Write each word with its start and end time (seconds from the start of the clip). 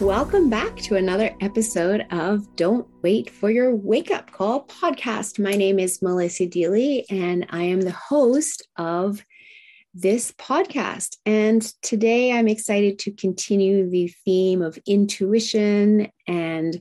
Welcome 0.00 0.48
back 0.48 0.76
to 0.82 0.94
another 0.94 1.34
episode 1.40 2.06
of 2.12 2.54
Don't 2.54 2.86
Wait 3.02 3.30
for 3.30 3.50
Your 3.50 3.74
Wake 3.74 4.12
Up 4.12 4.30
Call 4.30 4.64
podcast. 4.66 5.42
My 5.42 5.54
name 5.54 5.80
is 5.80 6.00
Melissa 6.00 6.46
Deally, 6.46 7.04
and 7.10 7.44
I 7.50 7.64
am 7.64 7.80
the 7.80 7.90
host 7.90 8.68
of 8.76 9.24
this 9.92 10.30
podcast. 10.30 11.16
And 11.26 11.62
today 11.82 12.30
I'm 12.30 12.46
excited 12.46 13.00
to 13.00 13.10
continue 13.10 13.90
the 13.90 14.06
theme 14.24 14.62
of 14.62 14.78
intuition 14.86 16.12
and 16.28 16.80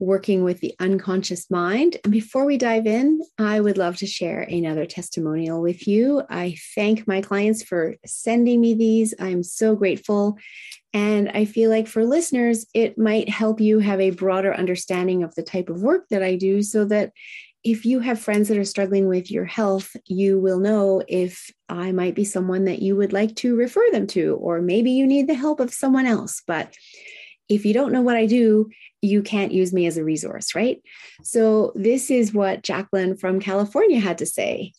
working 0.00 0.42
with 0.42 0.60
the 0.60 0.74
unconscious 0.80 1.50
mind. 1.50 1.98
And 2.02 2.12
before 2.12 2.46
we 2.46 2.56
dive 2.56 2.86
in, 2.86 3.20
I 3.38 3.60
would 3.60 3.76
love 3.76 3.96
to 3.98 4.06
share 4.06 4.40
another 4.40 4.86
testimonial 4.86 5.60
with 5.60 5.86
you. 5.86 6.22
I 6.30 6.56
thank 6.74 7.06
my 7.06 7.20
clients 7.20 7.62
for 7.62 7.96
sending 8.06 8.62
me 8.62 8.72
these. 8.72 9.12
I'm 9.20 9.42
so 9.42 9.76
grateful. 9.76 10.38
And 10.94 11.28
I 11.34 11.44
feel 11.44 11.70
like 11.70 11.88
for 11.88 12.04
listeners, 12.04 12.64
it 12.72 12.96
might 12.96 13.28
help 13.28 13.60
you 13.60 13.80
have 13.80 14.00
a 14.00 14.10
broader 14.10 14.54
understanding 14.54 15.24
of 15.24 15.34
the 15.34 15.42
type 15.42 15.68
of 15.68 15.82
work 15.82 16.06
that 16.10 16.22
I 16.22 16.36
do 16.36 16.62
so 16.62 16.84
that 16.84 17.12
if 17.64 17.84
you 17.84 18.00
have 18.00 18.20
friends 18.20 18.48
that 18.48 18.58
are 18.58 18.64
struggling 18.64 19.08
with 19.08 19.30
your 19.30 19.46
health, 19.46 19.96
you 20.06 20.38
will 20.38 20.60
know 20.60 21.02
if 21.08 21.50
I 21.68 21.92
might 21.92 22.14
be 22.14 22.24
someone 22.24 22.66
that 22.66 22.80
you 22.80 22.94
would 22.94 23.12
like 23.12 23.34
to 23.36 23.56
refer 23.56 23.84
them 23.90 24.06
to, 24.08 24.36
or 24.36 24.60
maybe 24.60 24.92
you 24.92 25.06
need 25.06 25.26
the 25.26 25.34
help 25.34 25.60
of 25.60 25.74
someone 25.74 26.06
else. 26.06 26.42
But 26.46 26.74
if 27.48 27.64
you 27.64 27.74
don't 27.74 27.92
know 27.92 28.02
what 28.02 28.16
I 28.16 28.26
do, 28.26 28.70
you 29.02 29.22
can't 29.22 29.52
use 29.52 29.72
me 29.72 29.86
as 29.86 29.96
a 29.96 30.04
resource, 30.04 30.54
right? 30.54 30.80
So, 31.22 31.72
this 31.74 32.10
is 32.10 32.32
what 32.32 32.62
Jacqueline 32.62 33.16
from 33.16 33.40
California 33.40 34.00
had 34.00 34.18
to 34.18 34.26
say. 34.26 34.72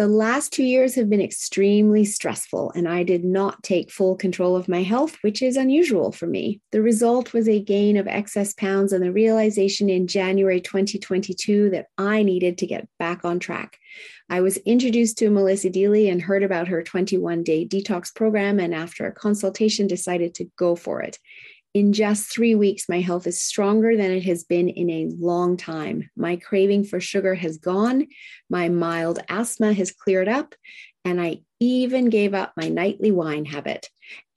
The 0.00 0.08
last 0.08 0.54
two 0.54 0.64
years 0.64 0.94
have 0.94 1.10
been 1.10 1.20
extremely 1.20 2.06
stressful, 2.06 2.72
and 2.74 2.88
I 2.88 3.02
did 3.02 3.22
not 3.22 3.62
take 3.62 3.90
full 3.90 4.16
control 4.16 4.56
of 4.56 4.66
my 4.66 4.82
health, 4.82 5.18
which 5.20 5.42
is 5.42 5.58
unusual 5.58 6.10
for 6.10 6.26
me. 6.26 6.62
The 6.72 6.80
result 6.80 7.34
was 7.34 7.46
a 7.46 7.60
gain 7.60 7.98
of 7.98 8.08
excess 8.08 8.54
pounds 8.54 8.94
and 8.94 9.04
the 9.04 9.12
realization 9.12 9.90
in 9.90 10.06
January 10.06 10.62
2022 10.62 11.68
that 11.72 11.88
I 11.98 12.22
needed 12.22 12.56
to 12.56 12.66
get 12.66 12.88
back 12.98 13.26
on 13.26 13.40
track. 13.40 13.76
I 14.30 14.40
was 14.40 14.56
introduced 14.56 15.18
to 15.18 15.28
Melissa 15.28 15.68
Deally 15.68 16.08
and 16.08 16.22
heard 16.22 16.44
about 16.44 16.68
her 16.68 16.82
21 16.82 17.42
day 17.42 17.68
detox 17.68 18.14
program, 18.14 18.58
and 18.58 18.74
after 18.74 19.04
a 19.04 19.12
consultation, 19.12 19.86
decided 19.86 20.34
to 20.36 20.50
go 20.56 20.76
for 20.76 21.02
it. 21.02 21.18
In 21.72 21.92
just 21.92 22.32
three 22.32 22.56
weeks, 22.56 22.88
my 22.88 23.00
health 23.00 23.28
is 23.28 23.40
stronger 23.40 23.96
than 23.96 24.10
it 24.10 24.24
has 24.24 24.42
been 24.42 24.68
in 24.68 24.90
a 24.90 25.08
long 25.16 25.56
time. 25.56 26.10
My 26.16 26.34
craving 26.34 26.84
for 26.84 26.98
sugar 26.98 27.36
has 27.36 27.58
gone, 27.58 28.08
my 28.48 28.68
mild 28.68 29.20
asthma 29.28 29.72
has 29.74 29.92
cleared 29.92 30.28
up, 30.28 30.56
and 31.04 31.20
I 31.20 31.42
even 31.60 32.08
gave 32.10 32.34
up 32.34 32.52
my 32.56 32.68
nightly 32.68 33.12
wine 33.12 33.44
habit. 33.44 33.88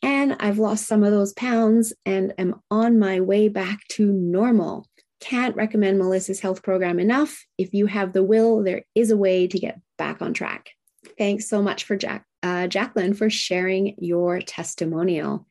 And 0.04 0.36
I've 0.40 0.60
lost 0.60 0.86
some 0.86 1.04
of 1.04 1.12
those 1.12 1.34
pounds 1.34 1.92
and 2.06 2.34
am 2.38 2.62
on 2.70 3.00
my 3.00 3.22
way 3.22 3.48
back 3.48 3.80
to 3.94 4.06
normal. 4.06 4.86
Can't 5.20 5.56
recommend 5.56 5.98
Melissa's 5.98 6.42
health 6.42 6.62
program 6.62 7.00
enough. 7.00 7.46
If 7.58 7.74
you 7.74 7.88
have 7.88 8.14
the 8.14 8.24
will, 8.24 8.62
there 8.62 8.84
is 8.94 9.10
a 9.10 9.18
way 9.18 9.48
to 9.48 9.58
get 9.58 9.80
back 9.98 10.22
on 10.22 10.34
track. 10.34 10.70
Thanks 11.18 11.50
so 11.50 11.64
much 11.64 11.86
for 11.86 11.96
Jack, 11.96 12.26
uh, 12.44 12.68
Jacqueline 12.68 13.14
for 13.16 13.30
sharing 13.30 13.96
your 13.98 14.40
testimonial. 14.40 15.48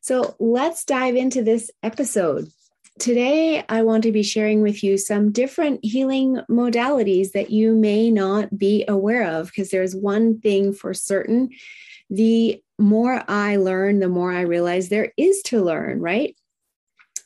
So 0.00 0.36
let's 0.38 0.84
dive 0.84 1.16
into 1.16 1.42
this 1.42 1.70
episode. 1.82 2.50
Today, 2.98 3.64
I 3.68 3.82
want 3.82 4.02
to 4.04 4.12
be 4.12 4.24
sharing 4.24 4.60
with 4.60 4.82
you 4.82 4.98
some 4.98 5.30
different 5.30 5.80
healing 5.84 6.40
modalities 6.50 7.32
that 7.32 7.50
you 7.50 7.74
may 7.74 8.10
not 8.10 8.58
be 8.58 8.84
aware 8.88 9.24
of, 9.38 9.46
because 9.46 9.70
there's 9.70 9.94
one 9.94 10.40
thing 10.40 10.72
for 10.72 10.92
certain 10.94 11.50
the 12.10 12.62
more 12.78 13.22
I 13.28 13.56
learn, 13.56 14.00
the 14.00 14.08
more 14.08 14.32
I 14.32 14.42
realize 14.42 14.88
there 14.88 15.12
is 15.16 15.42
to 15.42 15.62
learn, 15.62 16.00
right? 16.00 16.36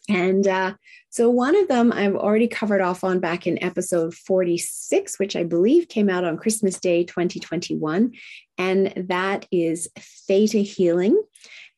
And 0.09 0.47
uh, 0.47 0.75
so 1.11 1.31
one 1.31 1.55
of 1.55 1.69
them 1.69 1.93
I've 1.93 2.17
already 2.17 2.49
covered 2.49 2.81
off 2.81 3.05
on 3.05 3.21
back 3.21 3.47
in 3.47 3.63
episode 3.63 4.15
46, 4.15 5.19
which 5.19 5.37
I 5.37 5.45
believe 5.45 5.89
came 5.89 6.11
out 6.11 6.25
on 6.25 6.37
Christmas 6.37 6.81
Day 6.81 7.05
2021. 7.05 8.13
And 8.59 8.93
that 9.09 9.47
is 9.53 9.89
theta 10.27 10.59
healing. 10.59 11.23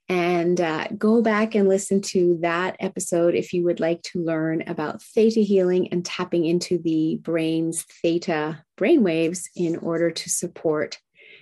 And 0.08 0.60
uh, 0.60 0.88
go 0.98 1.22
back 1.22 1.54
and 1.54 1.68
listen 1.68 2.02
to 2.02 2.38
that 2.42 2.76
episode 2.78 3.34
if 3.34 3.54
you 3.54 3.64
would 3.64 3.80
like 3.80 4.02
to 4.02 4.22
learn 4.22 4.62
about 4.66 5.02
theta 5.02 5.40
healing 5.40 5.88
and 5.88 6.04
tapping 6.04 6.44
into 6.44 6.78
the 6.78 7.16
brain's 7.22 7.82
theta 8.02 8.62
brainwaves 8.78 9.44
in 9.56 9.76
order 9.76 10.10
to 10.10 10.28
support 10.28 10.98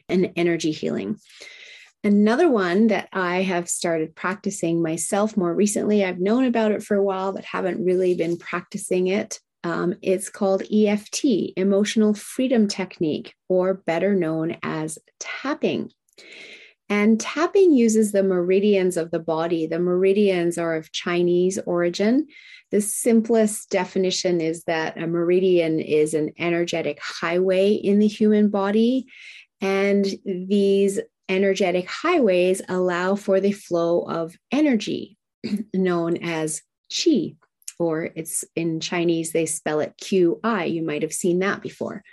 an 0.09 0.27
energy 0.37 0.71
healing. 0.71 1.19
Another 2.05 2.49
one 2.49 2.89
that 2.89 3.09
I 3.13 3.43
have 3.43 3.69
started 3.69 4.17
practicing 4.17 4.83
myself 4.83 5.37
more 5.37 5.55
recently, 5.55 6.05
I've 6.05 6.19
known 6.19 6.45
about 6.45 6.73
it 6.73 6.83
for 6.83 6.97
a 6.97 7.03
while, 7.03 7.33
but 7.33 7.45
haven't 7.45 7.85
really 7.85 8.15
been 8.15 8.37
practicing 8.37 9.07
it. 9.07 9.39
Um, 9.65 9.95
it's 10.03 10.29
called 10.29 10.65
EFT, 10.73 11.53
Emotional 11.57 12.15
Freedom 12.15 12.67
Technique, 12.67 13.35
or 13.49 13.75
better 13.75 14.15
known 14.17 14.57
as 14.65 14.99
tapping. 15.21 15.93
And 16.93 17.19
tapping 17.19 17.73
uses 17.73 18.13
the 18.13 18.23
meridians 18.23 18.99
of 18.99 19.11
the 19.11 19.19
body. 19.19 19.67
The 19.67 19.79
meridians 19.79 20.59
are 20.59 20.77
of 20.77 20.93
Chinese 20.93 21.59
origin. 21.65 22.27
The 22.71 22.83
simplest 22.83 23.71
definition 23.71 24.43
is 24.43 24.65
that 24.65 25.03
a 25.03 25.07
meridian 25.07 25.81
is 25.81 26.13
an 26.13 26.33
energetic 26.39 26.99
highway 27.03 27.73
in 27.73 27.99
the 27.99 28.07
human 28.07 28.51
body. 28.51 29.07
And 29.63 30.05
these 30.27 31.01
energetic 31.31 31.89
highways 31.89 32.61
allow 32.69 33.15
for 33.15 33.41
the 33.41 33.53
flow 33.53 34.03
of 34.03 34.37
energy 34.51 35.17
known 35.75 36.19
as 36.19 36.61
qi, 36.91 37.37
or 37.79 38.11
it's 38.15 38.45
in 38.55 38.81
Chinese, 38.81 39.33
they 39.33 39.47
spell 39.47 39.81
it 39.81 39.95
QI. 39.97 40.71
You 40.71 40.83
might 40.83 41.01
have 41.01 41.15
seen 41.15 41.39
that 41.39 41.63
before. 41.63 42.05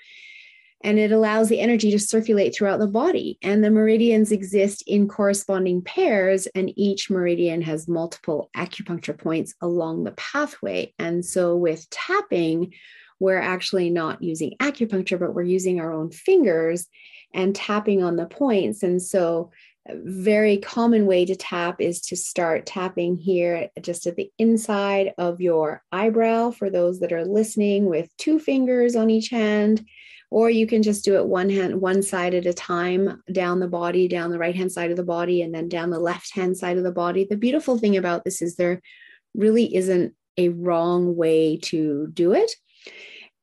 And 0.81 0.97
it 0.97 1.11
allows 1.11 1.49
the 1.49 1.59
energy 1.59 1.91
to 1.91 1.99
circulate 1.99 2.55
throughout 2.55 2.79
the 2.79 2.87
body. 2.87 3.37
And 3.41 3.63
the 3.63 3.69
meridians 3.69 4.31
exist 4.31 4.83
in 4.87 5.07
corresponding 5.07 5.81
pairs, 5.81 6.47
and 6.47 6.71
each 6.77 7.09
meridian 7.09 7.61
has 7.63 7.87
multiple 7.87 8.49
acupuncture 8.55 9.17
points 9.17 9.53
along 9.61 10.03
the 10.03 10.13
pathway. 10.13 10.93
And 10.97 11.25
so 11.25 11.55
with 11.55 11.89
tapping, 11.89 12.73
we're 13.19 13.39
actually 13.39 13.89
not 13.89 14.23
using 14.23 14.55
acupuncture, 14.59 15.19
but 15.19 15.33
we're 15.33 15.43
using 15.43 15.79
our 15.79 15.91
own 15.91 16.11
fingers 16.11 16.87
and 17.33 17.55
tapping 17.55 18.01
on 18.01 18.15
the 18.15 18.25
points. 18.25 18.81
And 18.83 19.01
so, 19.01 19.51
a 19.87 19.95
very 19.95 20.57
common 20.57 21.05
way 21.07 21.25
to 21.25 21.35
tap 21.35 21.81
is 21.81 22.01
to 22.01 22.15
start 22.15 22.65
tapping 22.65 23.15
here 23.15 23.69
just 23.81 24.05
at 24.05 24.15
the 24.15 24.29
inside 24.37 25.13
of 25.17 25.41
your 25.41 25.81
eyebrow 25.91 26.51
for 26.51 26.69
those 26.69 26.99
that 26.99 27.13
are 27.13 27.25
listening 27.25 27.85
with 27.85 28.15
two 28.17 28.39
fingers 28.39 28.95
on 28.95 29.09
each 29.09 29.29
hand 29.29 29.85
or 30.31 30.49
you 30.49 30.67
can 30.67 30.83
just 30.83 31.03
do 31.03 31.15
it 31.15 31.25
one 31.25 31.49
hand 31.49 31.79
one 31.81 32.01
side 32.01 32.33
at 32.33 32.45
a 32.45 32.53
time 32.53 33.21
down 33.31 33.59
the 33.59 33.67
body 33.67 34.07
down 34.07 34.29
the 34.29 34.39
right 34.39 34.55
hand 34.55 34.71
side 34.71 34.91
of 34.91 34.97
the 34.97 35.03
body 35.03 35.41
and 35.41 35.53
then 35.53 35.67
down 35.67 35.89
the 35.89 35.99
left 35.99 36.33
hand 36.33 36.57
side 36.57 36.77
of 36.77 36.83
the 36.83 36.91
body 36.91 37.25
the 37.29 37.37
beautiful 37.37 37.77
thing 37.77 37.97
about 37.97 38.23
this 38.23 38.41
is 38.41 38.55
there 38.55 38.81
really 39.33 39.75
isn't 39.75 40.13
a 40.37 40.49
wrong 40.49 41.15
way 41.15 41.57
to 41.57 42.07
do 42.13 42.33
it 42.33 42.51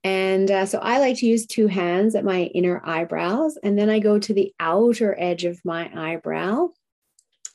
and 0.06 0.48
uh, 0.52 0.66
so 0.66 0.78
I 0.78 1.00
like 1.00 1.16
to 1.16 1.26
use 1.26 1.46
two 1.46 1.66
hands 1.66 2.14
at 2.14 2.24
my 2.24 2.42
inner 2.42 2.80
eyebrows. 2.84 3.58
And 3.60 3.76
then 3.76 3.90
I 3.90 3.98
go 3.98 4.20
to 4.20 4.32
the 4.32 4.54
outer 4.60 5.16
edge 5.18 5.44
of 5.44 5.60
my 5.64 5.90
eyebrow. 5.92 6.68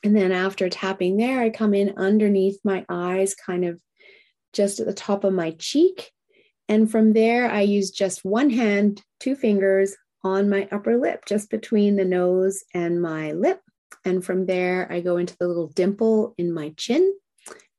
And 0.04 0.14
then 0.14 0.32
after 0.32 0.68
tapping 0.68 1.16
there, 1.16 1.40
I 1.40 1.48
come 1.48 1.72
in 1.72 1.94
underneath 1.96 2.58
my 2.62 2.84
eyes, 2.90 3.34
kind 3.34 3.64
of 3.64 3.80
just 4.52 4.80
at 4.80 4.86
the 4.86 4.92
top 4.92 5.24
of 5.24 5.32
my 5.32 5.52
cheek. 5.52 6.10
And 6.68 6.90
from 6.90 7.12
there, 7.12 7.50
I 7.50 7.62
use 7.62 7.90
just 7.90 8.24
one 8.24 8.50
hand, 8.50 9.02
two 9.20 9.34
fingers 9.34 9.96
on 10.24 10.48
my 10.48 10.68
upper 10.70 10.96
lip, 10.96 11.24
just 11.26 11.50
between 11.50 11.96
the 11.96 12.04
nose 12.04 12.64
and 12.72 13.02
my 13.02 13.32
lip. 13.32 13.60
And 14.04 14.24
from 14.24 14.46
there, 14.46 14.90
I 14.90 15.00
go 15.00 15.16
into 15.16 15.36
the 15.38 15.48
little 15.48 15.68
dimple 15.68 16.34
in 16.38 16.52
my 16.52 16.72
chin. 16.76 17.14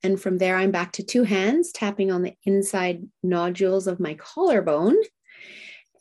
And 0.04 0.22
from 0.22 0.38
there, 0.38 0.58
I'm 0.58 0.72
back 0.72 0.92
to 0.94 1.04
two 1.04 1.24
hands, 1.24 1.72
tapping 1.72 2.12
on 2.12 2.22
the 2.22 2.34
inside 2.44 3.08
nodules 3.24 3.88
of 3.88 4.00
my 4.00 4.16
collarbone. 4.16 4.98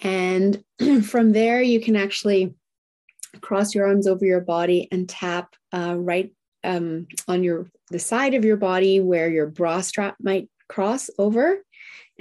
And 0.00 0.62
from 1.04 1.32
there, 1.32 1.62
you 1.62 1.80
can 1.80 1.94
actually 1.94 2.54
cross 3.40 3.74
your 3.74 3.86
arms 3.86 4.06
over 4.06 4.24
your 4.24 4.40
body 4.40 4.88
and 4.90 5.08
tap 5.08 5.54
uh, 5.72 5.94
right 5.96 6.32
um, 6.64 7.06
on 7.28 7.42
your 7.42 7.70
the 7.90 7.98
side 7.98 8.34
of 8.34 8.44
your 8.44 8.56
body 8.56 9.00
where 9.00 9.28
your 9.28 9.46
bra 9.46 9.80
strap 9.80 10.16
might 10.20 10.48
cross 10.68 11.10
over. 11.18 11.58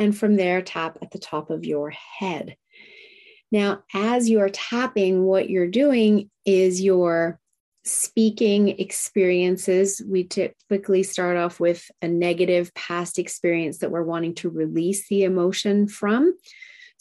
And 0.02 0.18
from 0.18 0.36
there, 0.36 0.64
tap 0.64 0.98
at 1.04 1.12
the 1.12 1.20
top 1.20 1.52
of 1.52 1.64
your 1.64 1.92
head. 1.92 2.58
Now, 3.52 3.84
as 3.94 4.28
you're 4.28 4.50
tapping, 4.50 5.26
what 5.26 5.48
you're 5.48 5.68
doing 5.68 6.32
is 6.44 6.82
you're 6.82 7.40
speaking 7.84 8.70
experiences, 8.80 10.02
we 10.04 10.24
typically 10.24 11.04
start 11.04 11.38
off 11.38 11.60
with 11.60 11.86
a 12.02 12.08
negative 12.08 12.74
past 12.74 13.20
experience 13.20 13.78
that 13.78 13.92
we're 13.92 14.02
wanting 14.02 14.34
to 14.36 14.50
release 14.50 15.08
the 15.08 15.24
emotion 15.24 15.88
from. 15.88 16.34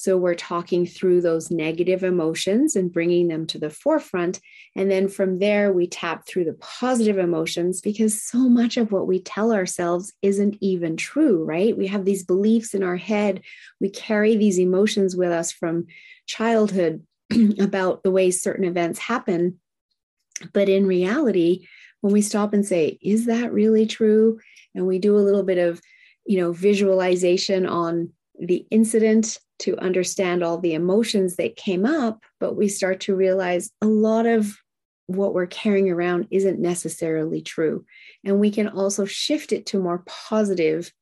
So 0.00 0.17
we're 0.17 0.35
talking 0.35 0.87
through 0.87 1.20
those 1.20 1.50
negative 1.50 2.02
emotions 2.02 2.75
and 2.75 2.91
bringing 2.91 3.29
them 3.29 3.47
to 3.49 3.58
the 3.58 3.69
forefront. 3.69 4.41
And 4.75 4.91
then 4.91 5.08
from 5.08 5.41
there, 5.41 5.73
we 5.73 5.87
tap 5.87 6.26
through 6.26 6.44
the 6.44 6.55
positive 6.55 7.19
emotions 7.19 7.82
because 7.82 8.23
so 8.23 8.49
much 8.49 8.79
of 8.79 8.93
what 8.93 9.06
we 9.06 9.20
tell 9.20 9.52
ourselves 9.52 10.12
isn't 10.23 10.56
even 10.61 10.97
true, 10.97 11.44
right? 11.44 11.76
We 11.76 11.87
have 11.88 12.06
these 12.06 12.25
beliefs 12.25 12.73
in 12.73 12.82
our 12.82 12.97
head. 12.97 13.43
We 13.79 13.91
carry 13.91 14.37
these 14.37 14.58
emotions 14.58 15.17
with 15.17 15.32
us 15.32 15.52
from 15.52 15.87
childhood 16.26 17.05
about 17.61 18.03
the 18.03 18.11
way 18.11 18.31
certain 18.31 18.64
events 18.64 18.99
happen 18.99 19.58
but 20.53 20.69
in 20.69 20.87
reality, 20.87 21.67
when 22.00 22.12
we 22.12 22.23
stop 22.23 22.53
and 22.53 22.64
say, 22.64 22.99
is 23.03 23.26
that 23.26 23.53
really 23.53 23.87
true? 23.87 24.41
And 24.75 24.87
we 24.87 24.99
do 24.99 25.17
a 25.17 25.20
little 25.20 25.43
bit 25.43 25.58
of, 25.58 25.81
you 26.26 26.41
know, 26.41 26.53
visualization 26.53 27.67
on 27.67 28.11
the 28.38 28.67
incident 28.70 29.38
to 29.61 29.79
understand 29.79 30.43
all 30.43 30.59
the 30.59 30.75
emotions 30.75 31.37
that 31.37 31.57
came 31.57 31.85
up, 31.85 32.23
but 32.39 32.57
we 32.57 32.69
start 32.69 33.01
to 33.01 33.15
realize 33.15 33.71
a 33.81 33.87
lot 33.87 34.27
of 34.27 34.57
what 35.07 35.35
we're 35.35 35.47
carrying 35.47 35.91
around 35.91 36.29
isn't 36.31 36.61
necessarily 36.61 37.43
true. 37.43 37.85
And 38.25 38.39
we 38.39 38.51
can 38.51 38.69
also 38.69 39.05
shift 39.05 39.53
it 39.53 39.67
to 39.67 39.81
more 39.81 40.05
positive 40.07 40.93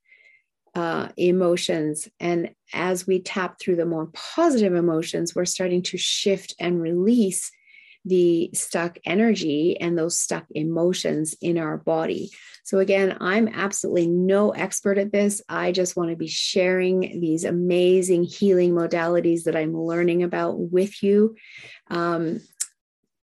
uh, 0.74 1.08
emotions. 1.16 2.08
And 2.20 2.50
as 2.72 3.06
we 3.06 3.20
tap 3.20 3.58
through 3.60 3.76
the 3.76 3.86
more 3.86 4.06
positive 4.12 4.74
emotions, 4.74 5.34
we're 5.34 5.44
starting 5.44 5.82
to 5.82 5.98
shift 5.98 6.54
and 6.58 6.80
release 6.80 7.50
the 8.08 8.50
stuck 8.54 8.98
energy 9.04 9.78
and 9.80 9.96
those 9.96 10.18
stuck 10.18 10.46
emotions 10.50 11.34
in 11.40 11.58
our 11.58 11.76
body. 11.76 12.30
So, 12.64 12.78
again, 12.78 13.16
I'm 13.20 13.48
absolutely 13.48 14.08
no 14.08 14.50
expert 14.50 14.98
at 14.98 15.12
this. 15.12 15.40
I 15.48 15.72
just 15.72 15.96
want 15.96 16.10
to 16.10 16.16
be 16.16 16.28
sharing 16.28 17.20
these 17.20 17.44
amazing 17.44 18.24
healing 18.24 18.72
modalities 18.72 19.44
that 19.44 19.56
I'm 19.56 19.74
learning 19.76 20.22
about 20.22 20.58
with 20.58 21.02
you. 21.02 21.36
Um, 21.90 22.40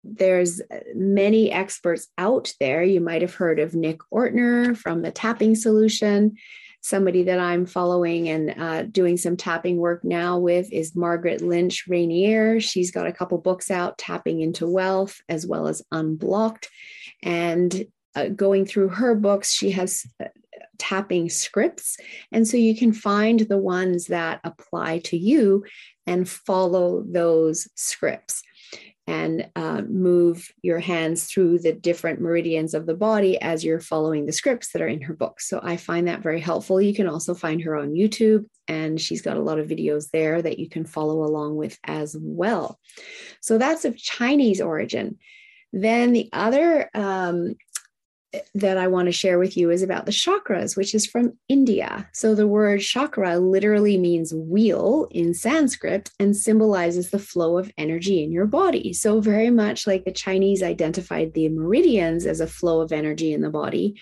there's 0.04 0.60
many 0.94 1.50
experts 1.52 2.08
out 2.18 2.52
there. 2.60 2.82
You 2.82 3.00
might 3.00 3.22
have 3.22 3.34
heard 3.34 3.60
of 3.60 3.74
Nick 3.74 4.00
Ortner 4.12 4.76
from 4.76 5.02
the 5.02 5.10
Tapping 5.10 5.54
Solution 5.54 6.36
somebody 6.80 7.24
that 7.24 7.38
I'm 7.38 7.66
following 7.66 8.28
and 8.28 8.54
uh, 8.58 8.82
doing 8.84 9.16
some 9.16 9.36
tapping 9.36 9.76
work 9.76 10.02
now 10.04 10.38
with 10.38 10.72
is 10.72 10.96
Margaret 10.96 11.42
Lynch 11.42 11.86
Raniere. 11.88 12.62
She's 12.62 12.90
got 12.90 13.06
a 13.06 13.12
couple 13.12 13.38
books 13.38 13.70
out, 13.70 13.98
Tapping 13.98 14.40
into 14.40 14.66
Wealth, 14.66 15.20
as 15.28 15.46
well 15.46 15.68
as 15.68 15.82
Unblocked. 15.92 16.68
And 17.22 17.84
uh, 18.14 18.28
going 18.28 18.64
through 18.64 18.88
her 18.88 19.14
books, 19.14 19.52
she 19.52 19.70
has 19.72 20.06
uh, 20.22 20.28
tapping 20.78 21.28
scripts. 21.28 21.98
And 22.32 22.48
so 22.48 22.56
you 22.56 22.74
can 22.74 22.92
find 22.92 23.40
the 23.40 23.58
ones 23.58 24.06
that 24.06 24.40
apply 24.42 25.00
to 25.00 25.16
you 25.16 25.64
and 26.06 26.28
follow 26.28 27.04
those 27.06 27.68
scripts 27.74 28.42
and 29.10 29.50
uh, 29.56 29.82
move 29.88 30.52
your 30.62 30.78
hands 30.78 31.24
through 31.24 31.58
the 31.58 31.72
different 31.72 32.20
meridians 32.20 32.74
of 32.74 32.86
the 32.86 32.94
body 32.94 33.40
as 33.42 33.64
you're 33.64 33.80
following 33.80 34.24
the 34.24 34.32
scripts 34.32 34.70
that 34.70 34.80
are 34.80 34.86
in 34.86 35.02
her 35.02 35.14
book. 35.14 35.40
So 35.40 35.58
I 35.60 35.78
find 35.78 36.06
that 36.06 36.22
very 36.22 36.38
helpful. 36.38 36.80
You 36.80 36.94
can 36.94 37.08
also 37.08 37.34
find 37.34 37.60
her 37.62 37.74
on 37.74 37.94
YouTube, 37.94 38.46
and 38.68 39.00
she's 39.00 39.20
got 39.20 39.36
a 39.36 39.42
lot 39.42 39.58
of 39.58 39.66
videos 39.66 40.10
there 40.12 40.40
that 40.40 40.60
you 40.60 40.68
can 40.68 40.84
follow 40.84 41.24
along 41.24 41.56
with 41.56 41.76
as 41.82 42.16
well. 42.20 42.78
So 43.40 43.58
that's 43.58 43.84
of 43.84 43.96
Chinese 43.96 44.60
origin. 44.60 45.18
Then 45.72 46.12
the 46.12 46.28
other 46.32 46.88
um, 46.94 47.56
that 48.54 48.76
I 48.76 48.86
want 48.86 49.06
to 49.06 49.12
share 49.12 49.38
with 49.38 49.56
you 49.56 49.70
is 49.70 49.82
about 49.82 50.06
the 50.06 50.12
chakras, 50.12 50.76
which 50.76 50.94
is 50.94 51.06
from 51.06 51.36
India. 51.48 52.08
So 52.12 52.34
the 52.34 52.46
word 52.46 52.80
chakra 52.80 53.38
literally 53.38 53.98
means 53.98 54.32
wheel 54.32 55.08
in 55.10 55.34
Sanskrit 55.34 56.10
and 56.18 56.36
symbolizes 56.36 57.10
the 57.10 57.18
flow 57.18 57.58
of 57.58 57.72
energy 57.76 58.22
in 58.22 58.30
your 58.30 58.46
body. 58.46 58.92
So, 58.92 59.20
very 59.20 59.50
much 59.50 59.86
like 59.86 60.04
the 60.04 60.12
Chinese 60.12 60.62
identified 60.62 61.34
the 61.34 61.48
meridians 61.48 62.26
as 62.26 62.40
a 62.40 62.46
flow 62.46 62.80
of 62.80 62.92
energy 62.92 63.32
in 63.32 63.40
the 63.40 63.50
body, 63.50 64.00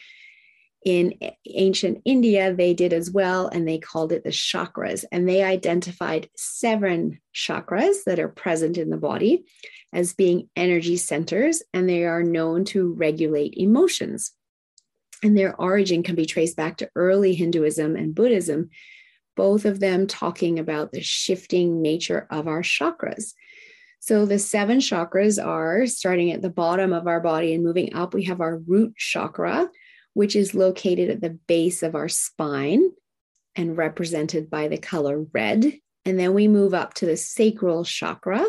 in 0.85 1.14
ancient 1.47 2.02
India, 2.04 2.54
they 2.54 2.73
did 2.73 2.92
as 2.92 3.11
well, 3.11 3.49
and 3.49 3.66
they 3.66 3.78
called 3.78 4.12
it 4.12 4.25
the 4.25 4.30
chakras. 4.30 5.04
And 5.11 5.28
they 5.28 5.42
identified 5.42 6.30
seven 6.37 7.20
chakras 7.35 8.04
that 8.06 8.20
are 8.20 8.28
present 8.28 8.78
in 8.78 8.90
the 8.90 8.97
body 8.97 9.44
as 9.92 10.14
being 10.14 10.49
energy 10.54 10.97
centers, 10.97 11.62
and 11.73 11.88
they 11.88 12.04
are 12.04 12.23
known 12.23 12.64
to 12.66 12.92
regulate 12.92 13.54
emotions. 13.56 14.32
And 15.23 15.37
their 15.37 15.56
origin 15.56 16.02
can 16.02 16.14
be 16.14 16.26
traced 16.26 16.56
back 16.56 16.76
to 16.76 16.90
early 16.94 17.35
Hinduism 17.35 17.97
and 17.97 18.14
Buddhism, 18.14 18.70
both 19.37 19.64
of 19.64 19.80
them 19.80 20.06
talking 20.06 20.58
about 20.58 20.92
the 20.92 21.02
shifting 21.02 21.82
nature 21.82 22.26
of 22.30 22.47
our 22.47 22.62
chakras. 22.62 23.32
So 24.00 24.26
the 24.26 24.38
seven 24.38 24.78
chakras 24.78 25.44
are 25.44 25.87
starting 25.87 26.30
at 26.30 26.40
the 26.40 26.50
bottom 26.50 26.92
of 26.92 27.08
our 27.08 27.20
body 27.20 27.52
and 27.52 27.64
moving 27.64 27.94
up. 27.94 28.14
We 28.14 28.25
have 28.25 28.40
our 28.40 28.58
root 28.58 28.97
chakra, 28.97 29.68
which 30.19 30.35
is 30.35 30.53
located 30.53 31.09
at 31.11 31.21
the 31.21 31.31
base 31.31 31.81
of 31.81 31.95
our 31.95 32.09
spine 32.09 32.91
and 33.55 33.77
represented 33.77 34.51
by 34.51 34.67
the 34.67 34.77
color 34.77 35.25
red. 35.33 35.79
And 36.05 36.19
then 36.19 36.35
we 36.35 36.49
move 36.49 36.75
up 36.75 36.95
to 36.95 37.07
the 37.07 37.17
sacral 37.17 37.85
chakra, 37.85 38.45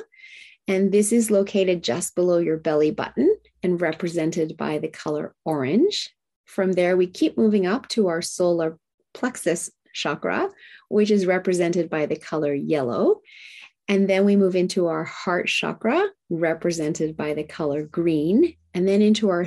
and 0.68 0.92
this 0.92 1.12
is 1.12 1.30
located 1.30 1.84
just 1.84 2.16
below 2.16 2.40
your 2.40 2.58
belly 2.58 2.90
button 2.90 3.38
and 3.62 3.80
represented 3.80 4.58
by 4.58 4.80
the 4.80 4.88
color 4.88 5.36
orange. 5.46 6.10
From 6.46 6.72
there, 6.72 6.98
we 6.98 7.06
keep 7.06 7.38
moving 7.38 7.68
up 7.68 7.88
to 7.90 8.08
our 8.08 8.24
solar 8.24 8.80
plexus 9.14 9.70
chakra, 9.94 10.50
which 10.88 11.12
is 11.12 11.28
represented 11.28 11.88
by 11.88 12.08
the 12.08 12.18
color 12.18 12.56
yellow. 12.56 13.22
And 13.88 14.10
then 14.10 14.26
we 14.26 14.36
move 14.36 14.56
into 14.56 14.88
our 14.88 15.04
heart 15.04 15.46
chakra, 15.46 16.04
represented 16.32 17.16
by 17.16 17.36
the 17.36 17.44
color 17.44 17.84
green, 17.84 18.56
and 18.74 18.88
then 18.88 19.04
into 19.04 19.30
our 19.30 19.46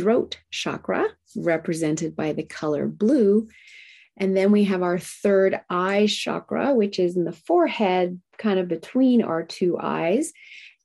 throat 0.00 0.38
chakra, 0.50 1.06
represented 1.36 2.16
by 2.16 2.32
the 2.32 2.42
color 2.42 2.86
blue. 2.86 3.48
And 4.16 4.36
then 4.36 4.52
we 4.52 4.64
have 4.64 4.82
our 4.82 4.98
third 4.98 5.60
eye 5.68 6.06
chakra, 6.06 6.74
which 6.74 6.98
is 6.98 7.16
in 7.16 7.24
the 7.24 7.32
forehead, 7.32 8.20
kind 8.38 8.58
of 8.58 8.68
between 8.68 9.22
our 9.22 9.42
two 9.42 9.78
eyes, 9.78 10.32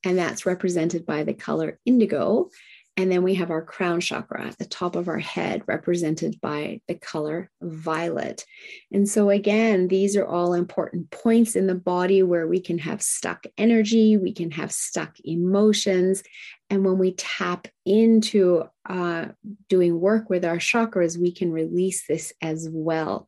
and 0.04 0.18
that's 0.18 0.46
represented 0.46 1.06
by 1.06 1.24
the 1.24 1.34
color 1.34 1.80
indigo. 1.86 2.50
And 2.98 3.12
then 3.12 3.24
we 3.24 3.36
have 3.36 3.52
our 3.52 3.62
crown 3.62 4.00
chakra 4.00 4.48
at 4.48 4.58
the 4.58 4.66
top 4.66 4.96
of 4.96 5.10
our 5.10 5.20
head, 5.20 5.64
represented 5.68 6.40
by 6.40 6.80
the 6.88 6.96
color 6.96 7.52
violet. 7.62 8.46
And 8.92 9.08
so, 9.08 9.30
again, 9.30 9.90
these 9.90 10.16
are 10.16 10.26
all 10.26 10.54
important 10.54 11.12
points 11.12 11.58
in 11.58 11.68
the 11.68 11.76
body 11.76 12.24
where 12.24 12.48
we 12.48 12.62
can 12.62 12.78
have 12.78 13.02
stuck 13.02 13.46
energy, 13.58 14.16
we 14.16 14.32
can 14.32 14.52
have 14.52 14.72
stuck 14.72 15.18
emotions. 15.26 16.24
And 16.70 16.86
when 16.86 16.98
we 16.98 17.14
tap 17.16 17.68
into 17.86 18.64
uh, 18.90 19.26
doing 19.68 20.00
work 20.00 20.30
with 20.30 20.46
our 20.46 20.58
chakras, 20.58 21.18
we 21.18 21.34
can 21.34 21.52
release 21.52 22.08
this 22.08 22.32
as 22.42 22.70
well. 22.72 23.28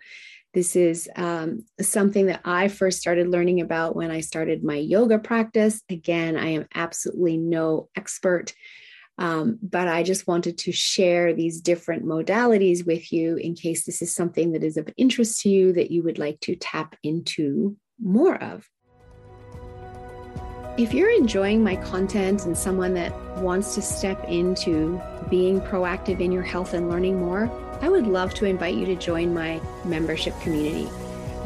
This 0.53 0.75
is 0.75 1.09
um, 1.15 1.65
something 1.79 2.27
that 2.27 2.41
I 2.43 2.67
first 2.67 2.99
started 2.99 3.27
learning 3.27 3.61
about 3.61 3.95
when 3.95 4.09
I 4.09 4.21
started 4.21 4.63
my 4.63 4.77
yoga 4.77 5.19
practice. 5.19 5.83
Again, 5.89 6.35
I 6.35 6.47
am 6.47 6.65
absolutely 6.73 7.37
no 7.37 7.89
expert, 7.95 8.53
um, 9.17 9.57
but 9.61 9.87
I 9.87 10.03
just 10.03 10.27
wanted 10.27 10.57
to 10.59 10.71
share 10.71 11.33
these 11.33 11.61
different 11.61 12.05
modalities 12.05 12.85
with 12.85 13.11
you 13.11 13.35
in 13.35 13.55
case 13.55 13.85
this 13.85 14.01
is 14.01 14.13
something 14.13 14.51
that 14.51 14.63
is 14.63 14.77
of 14.77 14.89
interest 14.95 15.41
to 15.41 15.49
you 15.49 15.73
that 15.73 15.91
you 15.91 16.03
would 16.03 16.19
like 16.19 16.39
to 16.41 16.55
tap 16.55 16.95
into 17.01 17.75
more 17.99 18.41
of. 18.41 18.69
If 20.77 20.93
you're 20.93 21.09
enjoying 21.09 21.63
my 21.63 21.75
content 21.77 22.45
and 22.45 22.55
someone 22.55 22.93
that 22.93 23.11
wants 23.37 23.73
to 23.73 23.81
step 23.81 24.23
into 24.25 25.01
being 25.27 25.59
proactive 25.61 26.19
in 26.19 26.31
your 26.31 26.43
health 26.43 26.75
and 26.75 26.87
learning 26.87 27.19
more, 27.19 27.49
I 27.81 27.89
would 27.89 28.05
love 28.05 28.35
to 28.35 28.45
invite 28.45 28.75
you 28.75 28.85
to 28.85 28.95
join 28.95 29.33
my 29.33 29.59
membership 29.85 30.39
community. 30.41 30.87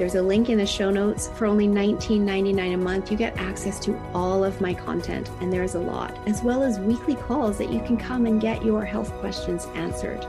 There's 0.01 0.15
a 0.15 0.21
link 0.23 0.49
in 0.49 0.57
the 0.57 0.65
show 0.65 0.89
notes. 0.89 1.29
For 1.35 1.45
only 1.45 1.67
$19.99 1.67 2.73
a 2.73 2.77
month, 2.77 3.11
you 3.11 3.17
get 3.17 3.37
access 3.37 3.79
to 3.81 3.95
all 4.15 4.43
of 4.43 4.59
my 4.59 4.73
content, 4.73 5.29
and 5.41 5.53
there's 5.53 5.75
a 5.75 5.79
lot, 5.79 6.17
as 6.27 6.41
well 6.41 6.63
as 6.63 6.79
weekly 6.79 7.13
calls 7.13 7.59
that 7.59 7.71
you 7.71 7.81
can 7.81 7.97
come 7.97 8.25
and 8.25 8.41
get 8.41 8.65
your 8.65 8.83
health 8.83 9.11
questions 9.19 9.67
answered. 9.75 10.25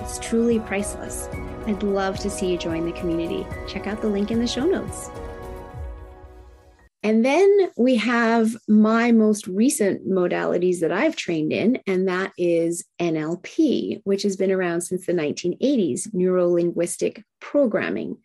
It's 0.00 0.20
truly 0.20 0.60
priceless. 0.60 1.28
I'd 1.66 1.82
love 1.82 2.20
to 2.20 2.30
see 2.30 2.52
you 2.52 2.56
join 2.56 2.86
the 2.86 2.92
community. 2.92 3.44
Check 3.66 3.88
out 3.88 4.00
the 4.00 4.06
link 4.06 4.30
in 4.30 4.38
the 4.38 4.46
show 4.46 4.64
notes. 4.64 5.10
And 7.02 7.24
then 7.24 7.72
we 7.76 7.96
have 7.96 8.56
my 8.68 9.10
most 9.10 9.48
recent 9.48 10.08
modalities 10.08 10.78
that 10.78 10.92
I've 10.92 11.16
trained 11.16 11.52
in, 11.52 11.80
and 11.88 12.06
that 12.06 12.32
is 12.38 12.84
NLP, 13.00 14.02
which 14.04 14.22
has 14.22 14.36
been 14.36 14.52
around 14.52 14.82
since 14.82 15.04
the 15.04 15.12
1980s, 15.12 16.14
neuro 16.14 16.48
linguistic 16.48 17.24
programming. 17.40 18.18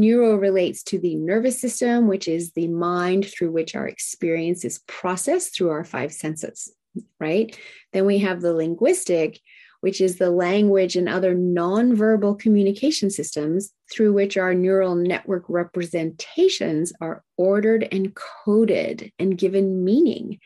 Neuro 0.00 0.34
relates 0.34 0.82
to 0.84 0.98
the 0.98 1.14
nervous 1.14 1.60
system, 1.60 2.08
which 2.08 2.26
is 2.26 2.52
the 2.52 2.68
mind 2.68 3.26
through 3.26 3.52
which 3.52 3.74
our 3.74 3.86
experience 3.86 4.64
is 4.64 4.80
processed 4.86 5.54
through 5.54 5.68
our 5.68 5.84
five 5.84 6.10
senses, 6.10 6.72
right? 7.20 7.54
Then 7.92 8.06
we 8.06 8.18
have 8.18 8.40
the 8.40 8.54
linguistic, 8.54 9.38
which 9.82 10.00
is 10.00 10.16
the 10.16 10.30
language 10.30 10.96
and 10.96 11.06
other 11.06 11.34
nonverbal 11.34 12.38
communication 12.38 13.10
systems 13.10 13.72
through 13.92 14.14
which 14.14 14.38
our 14.38 14.54
neural 14.54 14.94
network 14.94 15.44
representations 15.48 16.94
are 17.02 17.22
ordered 17.36 17.86
and 17.92 18.14
coded 18.14 19.12
and 19.18 19.36
given 19.36 19.84
meaning. 19.84 20.38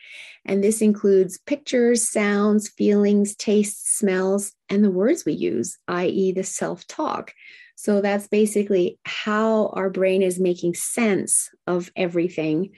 And 0.43 0.61
this 0.61 0.81
includes 0.81 1.39
pictures, 1.45 2.03
sounds, 2.03 2.67
feelings, 2.67 3.37
tastes, 3.37 3.97
smells, 3.97 4.51
and 4.67 4.83
the 4.83 4.91
words 4.91 5.23
we 5.23 5.33
use, 5.33 5.77
i.e., 5.87 6.33
the 6.33 6.43
self 6.43 6.85
talk. 6.87 7.33
So 7.75 8.01
that's 8.01 8.27
basically 8.27 8.97
how 9.03 9.67
our 9.67 9.89
brain 9.89 10.21
is 10.21 10.39
making 10.39 10.75
sense 10.75 11.49
of 11.67 11.91
everything 11.95 12.71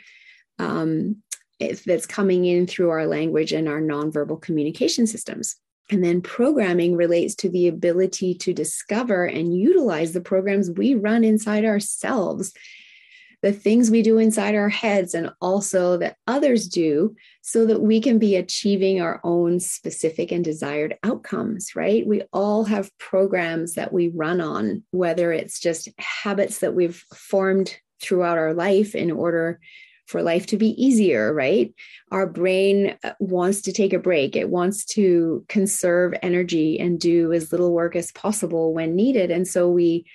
um, 0.59 1.17
that's 1.59 2.05
coming 2.05 2.45
in 2.45 2.67
through 2.67 2.89
our 2.89 3.07
language 3.07 3.51
and 3.51 3.67
our 3.67 3.81
nonverbal 3.81 4.41
communication 4.41 5.07
systems. 5.07 5.55
And 5.89 6.03
then 6.03 6.21
programming 6.21 6.95
relates 6.95 7.35
to 7.35 7.49
the 7.49 7.67
ability 7.67 8.35
to 8.35 8.53
discover 8.53 9.25
and 9.25 9.57
utilize 9.57 10.11
the 10.11 10.21
programs 10.21 10.69
we 10.69 10.95
run 10.95 11.23
inside 11.23 11.63
ourselves, 11.63 12.53
the 13.41 13.53
things 13.53 13.91
we 13.91 14.01
do 14.01 14.17
inside 14.17 14.55
our 14.55 14.69
heads, 14.69 15.13
and 15.13 15.31
also 15.41 15.97
that 15.97 16.17
others 16.27 16.67
do, 16.67 17.15
so 17.41 17.65
that 17.65 17.81
we 17.81 18.01
can 18.01 18.17
be 18.17 18.35
achieving 18.35 18.99
our 18.99 19.21
own 19.23 19.59
specific 19.59 20.31
and 20.31 20.43
desired 20.43 20.97
outcomes, 21.03 21.75
right? 21.75 22.05
We 22.05 22.23
all 22.33 22.63
have 22.65 22.97
programs 22.97 23.75
that 23.75 23.93
we 23.93 24.09
run 24.09 24.41
on, 24.41 24.83
whether 24.91 25.31
it's 25.31 25.59
just 25.59 25.89
habits 25.99 26.59
that 26.59 26.73
we've 26.73 27.03
formed 27.13 27.77
throughout 28.01 28.37
our 28.37 28.53
life 28.53 28.95
in 28.95 29.11
order 29.11 29.59
for 30.07 30.23
life 30.23 30.45
to 30.47 30.57
be 30.57 30.69
easier, 30.81 31.33
right? 31.33 31.73
Our 32.11 32.27
brain 32.27 32.97
uh, 33.03 33.11
wants 33.19 33.61
to 33.63 33.73
take 33.73 33.91
a 33.91 33.99
break. 33.99 34.35
It 34.35 34.49
wants 34.49 34.85
to 34.85 35.45
conserve 35.49 36.13
energy 36.21 36.79
and 36.79 36.99
do 36.99 37.33
as 37.33 37.51
little 37.51 37.73
work 37.73 37.95
as 37.95 38.13
possible 38.13 38.73
when 38.73 38.95
needed. 38.95 39.31
And 39.31 39.47
so 39.47 39.69
we 39.69 40.05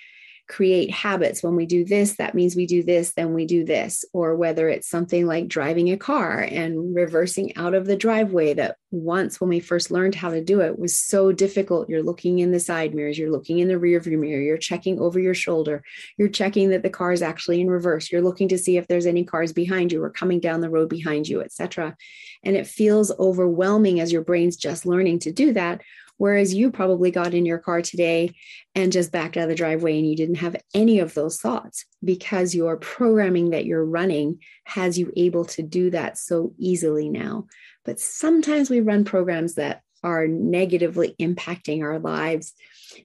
create 0.47 0.91
habits. 0.91 1.41
When 1.41 1.55
we 1.55 1.65
do 1.65 1.85
this, 1.85 2.17
that 2.17 2.35
means 2.35 2.55
we 2.55 2.65
do 2.65 2.83
this, 2.83 3.13
then 3.13 3.33
we 3.33 3.45
do 3.45 3.63
this. 3.63 4.03
Or 4.13 4.35
whether 4.35 4.67
it's 4.67 4.89
something 4.89 5.25
like 5.25 5.47
driving 5.47 5.91
a 5.91 5.97
car 5.97 6.39
and 6.39 6.93
reversing 6.93 7.55
out 7.55 7.73
of 7.73 7.85
the 7.85 7.95
driveway 7.95 8.53
that 8.55 8.77
once 8.91 9.41
when 9.41 9.49
we 9.49 9.59
first 9.59 9.89
learned 9.89 10.15
how 10.15 10.29
to 10.29 10.43
do 10.43 10.61
it 10.61 10.77
was 10.77 10.95
so 10.95 11.31
difficult. 11.31 11.89
You're 11.89 12.03
looking 12.03 12.39
in 12.39 12.51
the 12.51 12.59
side 12.59 12.93
mirrors, 12.93 13.17
you're 13.17 13.31
looking 13.31 13.59
in 13.59 13.67
the 13.67 13.79
rear 13.79 13.99
view 13.99 14.17
mirror, 14.17 14.41
you're 14.41 14.57
checking 14.57 14.99
over 14.99 15.19
your 15.19 15.33
shoulder, 15.33 15.83
you're 16.17 16.29
checking 16.29 16.69
that 16.69 16.83
the 16.83 16.89
car 16.89 17.11
is 17.11 17.21
actually 17.21 17.61
in 17.61 17.69
reverse, 17.69 18.11
you're 18.11 18.21
looking 18.21 18.49
to 18.49 18.57
see 18.57 18.77
if 18.77 18.87
there's 18.87 19.07
any 19.07 19.23
cars 19.23 19.51
behind 19.53 19.91
you 19.91 20.03
or 20.03 20.09
coming 20.09 20.39
down 20.39 20.61
the 20.61 20.69
road 20.69 20.89
behind 20.89 21.27
you, 21.27 21.41
etc. 21.41 21.95
And 22.43 22.55
it 22.55 22.67
feels 22.67 23.11
overwhelming 23.17 23.99
as 23.99 24.11
your 24.11 24.23
brain's 24.23 24.57
just 24.57 24.85
learning 24.85 25.19
to 25.19 25.31
do 25.31 25.53
that 25.53 25.81
Whereas 26.17 26.53
you 26.53 26.71
probably 26.71 27.11
got 27.11 27.33
in 27.33 27.45
your 27.45 27.57
car 27.57 27.81
today 27.81 28.33
and 28.75 28.91
just 28.91 29.11
backed 29.11 29.35
out 29.35 29.43
of 29.43 29.49
the 29.49 29.55
driveway 29.55 29.97
and 29.97 30.09
you 30.09 30.15
didn't 30.15 30.35
have 30.35 30.55
any 30.73 30.99
of 30.99 31.13
those 31.13 31.39
thoughts 31.39 31.85
because 32.03 32.55
your 32.55 32.77
programming 32.77 33.49
that 33.49 33.65
you're 33.65 33.85
running 33.85 34.39
has 34.65 34.97
you 34.97 35.11
able 35.17 35.45
to 35.45 35.63
do 35.63 35.89
that 35.89 36.17
so 36.17 36.53
easily 36.57 37.09
now. 37.09 37.47
But 37.83 37.99
sometimes 37.99 38.69
we 38.69 38.79
run 38.79 39.05
programs 39.05 39.55
that 39.55 39.81
are 40.03 40.27
negatively 40.27 41.15
impacting 41.19 41.81
our 41.81 41.97
lives 41.97 42.53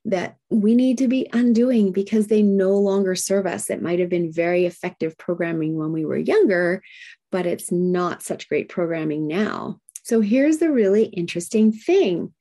that 0.04 0.36
we 0.50 0.74
need 0.74 0.98
to 0.98 1.08
be 1.08 1.28
undoing 1.32 1.92
because 1.92 2.26
they 2.26 2.42
no 2.42 2.72
longer 2.76 3.14
serve 3.14 3.46
us. 3.46 3.70
It 3.70 3.80
might 3.80 4.00
have 4.00 4.08
been 4.08 4.32
very 4.32 4.66
effective 4.66 5.16
programming 5.16 5.76
when 5.76 5.92
we 5.92 6.04
were 6.04 6.18
younger, 6.18 6.82
but 7.30 7.46
it's 7.46 7.70
not 7.70 8.22
such 8.22 8.48
great 8.48 8.68
programming 8.68 9.26
now. 9.26 9.80
So 10.02 10.20
here's 10.20 10.58
the 10.58 10.72
really 10.72 11.04
interesting 11.04 11.72
thing 11.72 12.32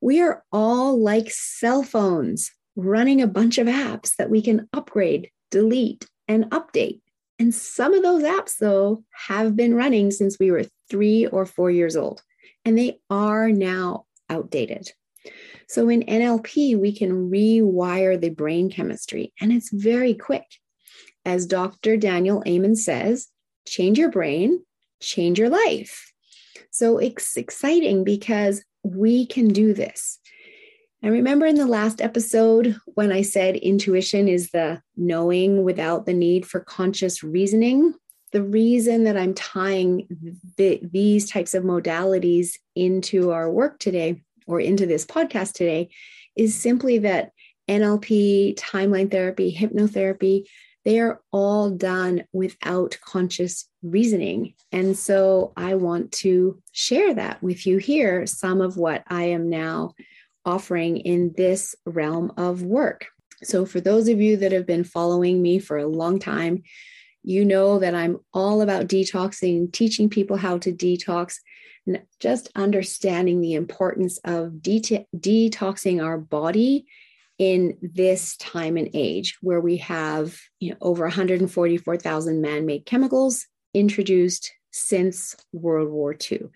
We 0.00 0.20
are 0.20 0.42
all 0.52 1.02
like 1.02 1.30
cell 1.30 1.82
phones 1.82 2.50
running 2.76 3.22
a 3.22 3.26
bunch 3.26 3.58
of 3.58 3.66
apps 3.66 4.14
that 4.16 4.30
we 4.30 4.42
can 4.42 4.68
upgrade, 4.72 5.30
delete, 5.50 6.06
and 6.28 6.44
update. 6.50 7.00
And 7.38 7.54
some 7.54 7.94
of 7.94 8.02
those 8.02 8.22
apps, 8.22 8.58
though, 8.58 9.04
have 9.28 9.56
been 9.56 9.74
running 9.74 10.10
since 10.10 10.38
we 10.38 10.50
were 10.50 10.64
three 10.90 11.26
or 11.26 11.44
four 11.44 11.70
years 11.70 11.96
old, 11.96 12.22
and 12.64 12.78
they 12.78 13.00
are 13.10 13.50
now 13.50 14.06
outdated. 14.30 14.90
So 15.68 15.88
in 15.88 16.02
NLP, 16.02 16.78
we 16.78 16.96
can 16.96 17.30
rewire 17.30 18.20
the 18.20 18.30
brain 18.30 18.70
chemistry, 18.70 19.32
and 19.40 19.52
it's 19.52 19.70
very 19.72 20.14
quick. 20.14 20.46
As 21.24 21.46
Dr. 21.46 21.96
Daniel 21.96 22.42
Amen 22.46 22.76
says, 22.76 23.28
change 23.66 23.98
your 23.98 24.10
brain, 24.10 24.64
change 25.00 25.38
your 25.38 25.50
life. 25.50 26.12
So 26.70 26.98
it's 26.98 27.36
exciting 27.36 28.04
because 28.04 28.64
we 28.94 29.26
can 29.26 29.48
do 29.48 29.74
this. 29.74 30.18
And 31.02 31.12
remember 31.12 31.46
in 31.46 31.56
the 31.56 31.66
last 31.66 32.00
episode 32.00 32.76
when 32.86 33.12
I 33.12 33.22
said 33.22 33.56
intuition 33.56 34.28
is 34.28 34.50
the 34.50 34.82
knowing 34.96 35.62
without 35.62 36.06
the 36.06 36.14
need 36.14 36.46
for 36.46 36.60
conscious 36.60 37.22
reasoning? 37.22 37.94
The 38.32 38.42
reason 38.42 39.04
that 39.04 39.16
I'm 39.16 39.34
tying 39.34 40.08
the, 40.56 40.80
these 40.82 41.30
types 41.30 41.54
of 41.54 41.64
modalities 41.64 42.54
into 42.74 43.30
our 43.30 43.50
work 43.50 43.78
today 43.78 44.22
or 44.46 44.60
into 44.60 44.86
this 44.86 45.06
podcast 45.06 45.52
today 45.52 45.90
is 46.34 46.54
simply 46.54 46.98
that 46.98 47.30
NLP, 47.68 48.56
timeline 48.56 49.10
therapy, 49.10 49.54
hypnotherapy, 49.54 50.44
they 50.86 51.00
are 51.00 51.20
all 51.32 51.68
done 51.68 52.22
without 52.32 52.96
conscious 53.04 53.68
reasoning. 53.82 54.54
And 54.70 54.96
so 54.96 55.52
I 55.56 55.74
want 55.74 56.12
to 56.12 56.62
share 56.70 57.12
that 57.14 57.42
with 57.42 57.66
you 57.66 57.78
here, 57.78 58.24
some 58.24 58.60
of 58.60 58.76
what 58.76 59.02
I 59.08 59.24
am 59.24 59.50
now 59.50 59.94
offering 60.44 60.98
in 60.98 61.34
this 61.36 61.74
realm 61.86 62.32
of 62.36 62.62
work. 62.62 63.06
So, 63.42 63.66
for 63.66 63.80
those 63.80 64.08
of 64.08 64.20
you 64.20 64.36
that 64.36 64.52
have 64.52 64.64
been 64.64 64.84
following 64.84 65.42
me 65.42 65.58
for 65.58 65.76
a 65.76 65.88
long 65.88 66.20
time, 66.20 66.62
you 67.24 67.44
know 67.44 67.80
that 67.80 67.94
I'm 67.96 68.18
all 68.32 68.62
about 68.62 68.86
detoxing, 68.86 69.72
teaching 69.72 70.08
people 70.08 70.36
how 70.36 70.58
to 70.58 70.72
detox, 70.72 71.34
and 71.86 72.00
just 72.20 72.48
understanding 72.54 73.40
the 73.40 73.54
importance 73.54 74.18
of 74.24 74.62
de- 74.62 75.06
detoxing 75.16 76.02
our 76.02 76.16
body 76.16 76.86
in 77.38 77.76
this 77.82 78.36
time 78.36 78.76
and 78.76 78.88
age 78.94 79.36
where 79.42 79.60
we 79.60 79.76
have 79.78 80.38
you 80.58 80.70
know, 80.70 80.76
over 80.80 81.04
144,000 81.04 82.40
man 82.40 82.66
made 82.66 82.86
chemicals 82.86 83.46
introduced 83.74 84.52
since 84.70 85.36
World 85.52 85.90
War 85.90 86.14
II. 86.30 86.48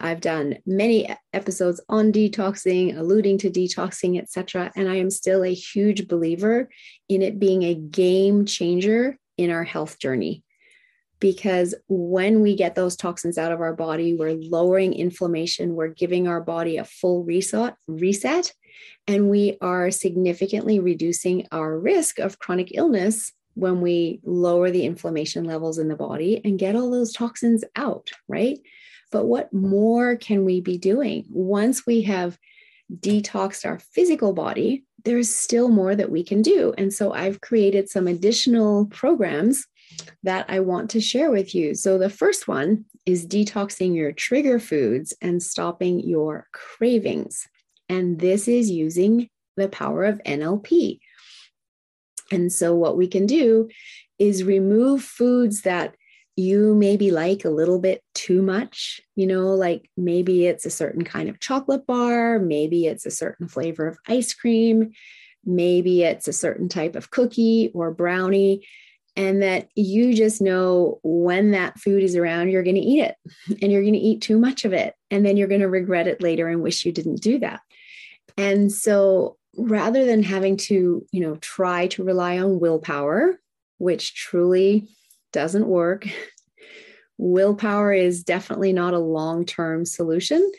I've 0.00 0.20
done 0.20 0.58
many 0.64 1.14
episodes 1.32 1.80
on 1.88 2.10
detoxing, 2.10 2.96
alluding 2.96 3.38
to 3.38 3.50
detoxing, 3.50 4.20
etc. 4.20 4.72
And 4.74 4.88
I 4.88 4.96
am 4.96 5.10
still 5.10 5.44
a 5.44 5.52
huge 5.52 6.08
believer 6.08 6.70
in 7.08 7.22
it 7.22 7.38
being 7.38 7.64
a 7.64 7.74
game 7.74 8.46
changer 8.46 9.18
in 9.36 9.50
our 9.50 9.64
health 9.64 9.98
journey. 9.98 10.42
Because 11.20 11.74
when 11.86 12.40
we 12.40 12.56
get 12.56 12.74
those 12.74 12.96
toxins 12.96 13.36
out 13.36 13.52
of 13.52 13.60
our 13.60 13.74
body, 13.74 14.14
we're 14.14 14.38
lowering 14.40 14.94
inflammation, 14.94 15.74
we're 15.74 15.88
giving 15.88 16.26
our 16.26 16.40
body 16.40 16.78
a 16.78 16.84
full 16.84 17.24
reset, 17.24 17.74
reset, 17.86 18.54
and 19.06 19.30
we 19.30 19.56
are 19.60 19.90
significantly 19.90 20.78
reducing 20.78 21.46
our 21.52 21.78
risk 21.78 22.18
of 22.18 22.38
chronic 22.38 22.70
illness 22.74 23.32
when 23.54 23.80
we 23.80 24.20
lower 24.24 24.70
the 24.70 24.84
inflammation 24.84 25.44
levels 25.44 25.78
in 25.78 25.88
the 25.88 25.96
body 25.96 26.40
and 26.44 26.58
get 26.58 26.76
all 26.76 26.90
those 26.90 27.12
toxins 27.12 27.64
out, 27.76 28.10
right? 28.28 28.58
But 29.10 29.26
what 29.26 29.52
more 29.52 30.16
can 30.16 30.44
we 30.44 30.60
be 30.60 30.78
doing? 30.78 31.26
Once 31.28 31.84
we 31.84 32.02
have 32.02 32.38
detoxed 33.00 33.66
our 33.66 33.78
physical 33.78 34.32
body, 34.32 34.84
there's 35.04 35.34
still 35.34 35.68
more 35.68 35.94
that 35.94 36.10
we 36.10 36.22
can 36.22 36.42
do. 36.42 36.74
And 36.76 36.92
so 36.92 37.12
I've 37.12 37.40
created 37.40 37.88
some 37.88 38.06
additional 38.06 38.86
programs 38.86 39.66
that 40.22 40.46
I 40.48 40.60
want 40.60 40.90
to 40.90 41.00
share 41.00 41.30
with 41.30 41.54
you. 41.54 41.74
So 41.74 41.98
the 41.98 42.10
first 42.10 42.46
one 42.46 42.84
is 43.06 43.26
detoxing 43.26 43.94
your 43.96 44.12
trigger 44.12 44.60
foods 44.60 45.14
and 45.20 45.42
stopping 45.42 46.00
your 46.00 46.46
cravings. 46.52 47.48
And 47.90 48.20
this 48.20 48.46
is 48.46 48.70
using 48.70 49.28
the 49.56 49.68
power 49.68 50.04
of 50.04 50.22
NLP. 50.24 51.00
And 52.30 52.52
so, 52.52 52.72
what 52.72 52.96
we 52.96 53.08
can 53.08 53.26
do 53.26 53.68
is 54.16 54.44
remove 54.44 55.02
foods 55.02 55.62
that 55.62 55.96
you 56.36 56.74
maybe 56.76 57.10
like 57.10 57.44
a 57.44 57.50
little 57.50 57.80
bit 57.80 58.00
too 58.14 58.42
much, 58.42 59.00
you 59.16 59.26
know, 59.26 59.54
like 59.54 59.90
maybe 59.96 60.46
it's 60.46 60.64
a 60.64 60.70
certain 60.70 61.02
kind 61.04 61.28
of 61.28 61.40
chocolate 61.40 61.84
bar, 61.84 62.38
maybe 62.38 62.86
it's 62.86 63.04
a 63.04 63.10
certain 63.10 63.48
flavor 63.48 63.88
of 63.88 63.98
ice 64.06 64.32
cream, 64.32 64.92
maybe 65.44 66.04
it's 66.04 66.28
a 66.28 66.32
certain 66.32 66.68
type 66.68 66.94
of 66.94 67.10
cookie 67.10 67.72
or 67.74 67.92
brownie, 67.92 68.64
and 69.16 69.42
that 69.42 69.68
you 69.74 70.14
just 70.14 70.40
know 70.40 71.00
when 71.02 71.50
that 71.50 71.78
food 71.80 72.04
is 72.04 72.14
around, 72.14 72.50
you're 72.50 72.62
going 72.62 72.76
to 72.76 72.80
eat 72.80 73.00
it 73.00 73.16
and 73.60 73.72
you're 73.72 73.82
going 73.82 73.94
to 73.94 73.98
eat 73.98 74.22
too 74.22 74.38
much 74.38 74.64
of 74.64 74.72
it. 74.72 74.94
And 75.10 75.26
then 75.26 75.36
you're 75.36 75.48
going 75.48 75.60
to 75.60 75.68
regret 75.68 76.06
it 76.06 76.22
later 76.22 76.48
and 76.48 76.62
wish 76.62 76.84
you 76.84 76.92
didn't 76.92 77.20
do 77.20 77.40
that. 77.40 77.60
And 78.36 78.72
so 78.72 79.36
rather 79.56 80.04
than 80.04 80.22
having 80.22 80.56
to, 80.56 81.04
you 81.10 81.20
know, 81.20 81.36
try 81.36 81.88
to 81.88 82.04
rely 82.04 82.38
on 82.38 82.60
willpower, 82.60 83.40
which 83.78 84.14
truly 84.14 84.88
doesn't 85.32 85.66
work. 85.66 86.06
Willpower 87.18 87.92
is 87.92 88.24
definitely 88.24 88.72
not 88.72 88.94
a 88.94 88.98
long 88.98 89.44
term 89.44 89.84
solution. 89.84 90.50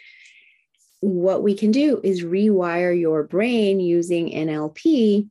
What 0.99 1.41
we 1.41 1.55
can 1.55 1.71
do 1.71 1.99
is 2.03 2.23
rewire 2.23 2.97
your 2.97 3.23
brain 3.23 3.79
using 3.79 4.29
NLP 4.29 5.27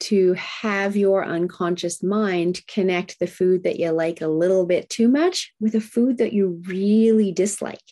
to 0.00 0.32
have 0.34 0.96
your 0.96 1.24
unconscious 1.24 2.02
mind 2.02 2.60
connect 2.68 3.18
the 3.18 3.26
food 3.26 3.64
that 3.64 3.80
you 3.80 3.90
like 3.90 4.20
a 4.20 4.28
little 4.28 4.64
bit 4.64 4.88
too 4.88 5.08
much 5.08 5.52
with 5.58 5.74
a 5.74 5.80
food 5.80 6.18
that 6.18 6.32
you 6.32 6.62
really 6.66 7.32
dislike 7.32 7.82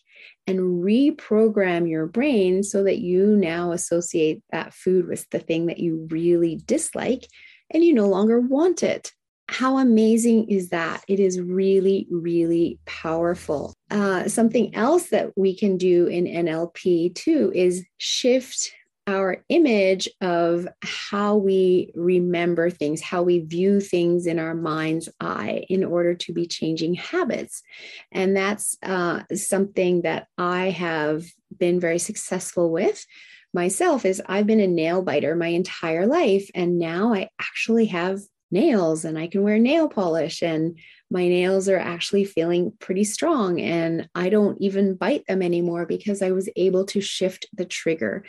and 0.46 0.84
reprogram 0.84 1.88
your 1.88 2.06
brain 2.06 2.62
so 2.62 2.84
that 2.84 2.98
you 2.98 3.36
now 3.36 3.72
associate 3.72 4.42
that 4.50 4.72
food 4.72 5.08
with 5.08 5.28
the 5.30 5.38
thing 5.38 5.66
that 5.66 5.78
you 5.78 6.06
really 6.10 6.60
dislike 6.66 7.26
and 7.70 7.84
you 7.84 7.92
no 7.92 8.06
longer 8.06 8.40
want 8.40 8.82
it 8.82 9.12
how 9.48 9.78
amazing 9.78 10.48
is 10.48 10.70
that? 10.70 11.04
It 11.06 11.20
is 11.20 11.40
really, 11.40 12.06
really 12.10 12.78
powerful. 12.84 13.74
Uh, 13.90 14.28
something 14.28 14.74
else 14.74 15.10
that 15.10 15.32
we 15.36 15.56
can 15.56 15.76
do 15.76 16.06
in 16.06 16.24
NLP 16.24 17.14
too 17.14 17.52
is 17.54 17.84
shift 17.98 18.72
our 19.06 19.44
image 19.48 20.08
of 20.20 20.66
how 20.82 21.36
we 21.36 21.92
remember 21.94 22.70
things, 22.70 23.00
how 23.00 23.22
we 23.22 23.40
view 23.40 23.80
things 23.80 24.26
in 24.26 24.38
our 24.38 24.54
mind's 24.54 25.08
eye 25.20 25.64
in 25.68 25.84
order 25.84 26.14
to 26.14 26.32
be 26.32 26.46
changing 26.46 26.94
habits. 26.94 27.62
And 28.10 28.36
that's 28.36 28.76
uh, 28.82 29.22
something 29.34 30.02
that 30.02 30.26
I 30.36 30.70
have 30.70 31.24
been 31.56 31.78
very 31.78 31.98
successful 31.98 32.70
with 32.70 33.06
myself 33.54 34.04
is 34.04 34.22
I've 34.26 34.46
been 34.46 34.60
a 34.60 34.66
nail 34.66 35.02
biter 35.02 35.34
my 35.34 35.48
entire 35.48 36.06
life 36.06 36.50
and 36.54 36.78
now 36.78 37.14
I 37.14 37.30
actually 37.40 37.86
have 37.86 38.20
nails 38.50 39.04
and 39.04 39.18
I 39.18 39.26
can 39.28 39.42
wear 39.42 39.58
nail 39.58 39.88
polish 39.88 40.42
and 40.42 40.78
my 41.10 41.28
nails 41.28 41.68
are 41.68 41.78
actually 41.78 42.24
feeling 42.24 42.72
pretty 42.80 43.04
strong 43.04 43.60
and 43.60 44.08
I 44.14 44.28
don't 44.28 44.60
even 44.60 44.96
bite 44.96 45.24
them 45.26 45.42
anymore 45.42 45.86
because 45.86 46.20
I 46.20 46.32
was 46.32 46.48
able 46.56 46.84
to 46.86 47.00
shift 47.00 47.46
the 47.52 47.64
trigger. 47.64 48.24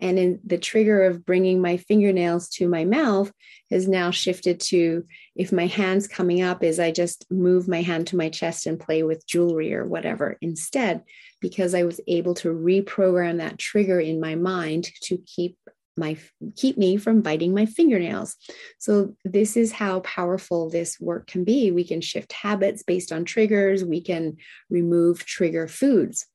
And 0.00 0.18
in 0.18 0.40
the 0.44 0.58
trigger 0.58 1.04
of 1.04 1.24
bringing 1.26 1.60
my 1.60 1.76
fingernails 1.76 2.48
to 2.50 2.68
my 2.68 2.84
mouth 2.84 3.32
has 3.70 3.88
now 3.88 4.10
shifted 4.10 4.60
to 4.60 5.04
if 5.34 5.50
my 5.50 5.66
hand's 5.66 6.06
coming 6.06 6.40
up, 6.40 6.62
is 6.62 6.78
I 6.78 6.92
just 6.92 7.26
move 7.30 7.66
my 7.66 7.82
hand 7.82 8.06
to 8.08 8.16
my 8.16 8.28
chest 8.28 8.66
and 8.66 8.78
play 8.78 9.02
with 9.02 9.26
jewelry 9.26 9.74
or 9.74 9.86
whatever 9.86 10.36
instead, 10.40 11.02
because 11.40 11.74
I 11.74 11.82
was 11.82 12.00
able 12.06 12.34
to 12.34 12.48
reprogram 12.48 13.38
that 13.38 13.58
trigger 13.58 13.98
in 13.98 14.20
my 14.20 14.36
mind 14.36 14.88
to 15.02 15.18
keep 15.18 15.56
my 15.98 16.16
keep 16.56 16.78
me 16.78 16.96
from 16.96 17.20
biting 17.20 17.54
my 17.54 17.66
fingernails. 17.66 18.36
So 18.78 19.16
this 19.24 19.56
is 19.56 19.72
how 19.72 20.00
powerful 20.00 20.70
this 20.70 20.98
work 21.00 21.26
can 21.26 21.44
be. 21.44 21.70
We 21.70 21.84
can 21.84 22.00
shift 22.00 22.32
habits 22.32 22.82
based 22.82 23.12
on 23.12 23.24
triggers, 23.24 23.84
we 23.84 24.00
can 24.00 24.36
remove 24.70 25.24
trigger 25.24 25.68
foods. 25.68 26.26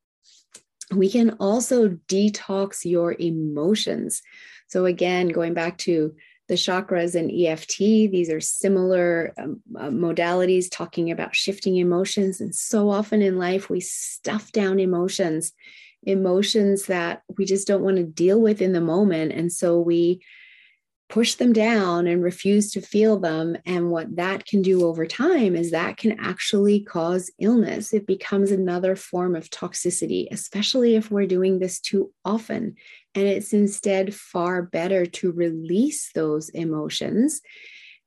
We 0.92 1.10
can 1.10 1.32
also 1.40 1.90
detox 1.90 2.86
your 2.86 3.16
emotions. 3.18 4.22
So 4.68 4.86
again, 4.86 5.30
going 5.30 5.54
back 5.54 5.78
to 5.80 6.16
the 6.50 6.56
chakras 6.56 7.16
and 7.16 7.32
EFT, 7.32 7.78
these 8.12 8.30
are 8.30 8.42
similar 8.42 9.34
um, 9.38 9.62
uh, 9.78 9.90
modalities 9.90 10.68
talking 10.70 11.10
about 11.10 11.36
shifting 11.36 11.78
emotions. 11.78 12.42
And 12.42 12.54
so 12.54 12.90
often 12.90 13.22
in 13.22 13.38
life, 13.38 13.70
we 13.70 13.80
stuff 13.80 14.52
down 14.52 14.80
emotions 14.80 15.54
emotions 16.06 16.86
that 16.86 17.24
we 17.38 17.46
just 17.46 17.68
don't 17.68 17.84
want 17.84 17.98
to 17.98 18.04
deal 18.04 18.42
with 18.42 18.62
in 18.62 18.74
the 18.74 18.82
moment. 18.82 19.32
And 19.32 19.52
so 19.52 19.80
we 19.80 20.22
push 21.10 21.36
them 21.36 21.54
down 21.54 22.08
and 22.08 22.24
refuse 22.24 22.72
to 22.72 22.82
feel 22.82 23.20
them. 23.20 23.56
And 23.68 23.92
what 23.92 24.16
that 24.16 24.48
can 24.48 24.64
do 24.64 24.84
over 24.84 25.06
time 25.06 25.56
is 25.56 25.70
that 25.70 25.98
can 25.98 26.20
actually 26.20 26.80
cause 26.80 27.32
illness. 27.40 27.94
It 27.94 28.08
becomes 28.08 28.50
another 28.50 28.96
form 28.96 29.36
of 29.36 29.50
toxicity, 29.52 30.28
especially 30.32 30.96
if 30.96 31.12
we're 31.12 31.28
doing 31.28 31.60
this 31.60 31.80
too 31.80 32.12
often. 32.26 32.76
And 33.14 33.28
it's 33.28 33.54
instead 33.54 34.16
far 34.16 34.64
better 34.64 35.06
to 35.06 35.32
release 35.32 36.12
those 36.14 36.50
emotions 36.50 37.42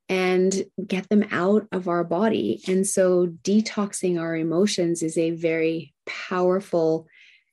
and 0.09 0.65
get 0.85 1.09
them 1.09 1.25
out 1.31 1.67
of 1.71 1.87
our 1.89 2.03
body. 2.03 2.61
And 2.67 2.87
so, 2.87 3.27
detoxing 3.27 4.21
our 4.21 4.37
emotions 4.37 5.03
is 5.03 5.19
a 5.19 5.31
very 5.31 5.95
powerful 6.07 7.07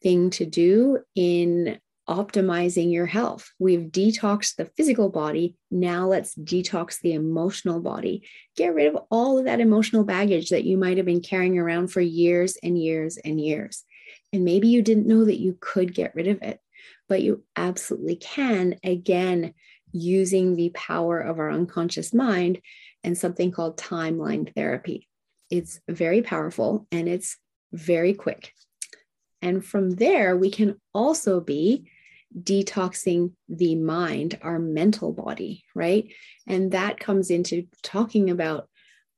thing 0.03 0.29
to 0.31 0.45
do 0.45 0.99
in 1.15 1.79
optimizing 2.07 2.91
your 2.91 3.05
health. 3.05 3.49
We've 3.59 3.89
detoxed 3.89 4.55
the 4.55 4.65
physical 4.77 5.09
body. 5.09 5.55
Now 5.71 6.07
let's 6.07 6.35
detox 6.35 6.99
the 6.99 7.13
emotional 7.13 7.79
body. 7.79 8.27
Get 8.57 8.73
rid 8.73 8.93
of 8.93 9.01
all 9.09 9.39
of 9.39 9.45
that 9.45 9.61
emotional 9.61 10.03
baggage 10.03 10.49
that 10.49 10.65
you 10.65 10.77
might 10.77 10.97
have 10.97 11.05
been 11.05 11.21
carrying 11.21 11.57
around 11.57 11.87
for 11.87 12.01
years 12.01 12.57
and 12.61 12.77
years 12.77 13.17
and 13.17 13.39
years. 13.39 13.83
And 14.33 14.43
maybe 14.43 14.67
you 14.67 14.81
didn't 14.81 15.07
know 15.07 15.23
that 15.25 15.39
you 15.39 15.57
could 15.59 15.93
get 15.93 16.13
rid 16.15 16.27
of 16.27 16.41
it, 16.41 16.59
but 17.07 17.21
you 17.21 17.43
absolutely 17.55 18.17
can. 18.17 18.75
Again, 18.83 19.53
using 19.93 20.55
the 20.55 20.71
power 20.71 21.19
of 21.19 21.39
our 21.39 21.51
unconscious 21.51 22.13
mind 22.13 22.59
and 23.03 23.17
something 23.17 23.51
called 23.51 23.77
timeline 23.77 24.53
therapy. 24.53 25.07
It's 25.49 25.79
very 25.87 26.21
powerful 26.21 26.87
and 26.91 27.07
it's 27.07 27.37
very 27.71 28.13
quick. 28.13 28.53
And 29.43 29.63
from 29.63 29.91
there, 29.91 30.37
we 30.37 30.49
can 30.49 30.79
also 30.93 31.41
be 31.41 31.91
detoxing 32.33 33.33
the 33.49 33.75
mind, 33.75 34.39
our 34.41 34.57
mental 34.57 35.11
body, 35.11 35.65
right? 35.75 36.11
And 36.47 36.71
that 36.71 36.99
comes 36.99 37.29
into 37.29 37.67
talking 37.83 38.29
about 38.29 38.69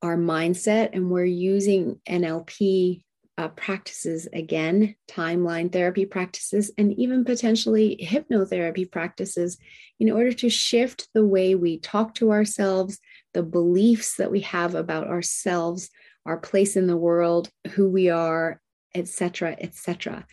our 0.02 0.18
mindset, 0.18 0.90
and 0.94 1.12
we're 1.12 1.26
using 1.26 2.02
NLP 2.10 3.04
uh, 3.38 3.50
practices 3.50 4.28
again, 4.34 4.96
timeline 5.08 5.72
therapy 5.72 6.08
practices, 6.08 6.72
and 6.76 6.92
even 6.94 7.24
potentially 7.24 8.00
hypnotherapy 8.04 8.92
practices 8.92 9.58
in 10.00 10.10
order 10.10 10.34
to 10.34 10.50
shift 10.50 11.08
the 11.14 11.26
way 11.26 11.54
we 11.54 11.78
talk 11.78 12.16
to 12.16 12.32
ourselves, 12.32 13.00
the 13.36 13.44
beliefs 13.44 14.16
that 14.16 14.32
we 14.32 14.42
have 14.42 14.74
about 14.74 15.08
ourselves, 15.08 15.92
our 16.26 16.38
place 16.38 16.76
in 16.76 16.88
the 16.88 16.98
world, 16.98 17.50
who 17.74 17.88
we 17.88 18.10
are, 18.10 18.60
etc., 18.96 19.56
etc. 19.60 20.26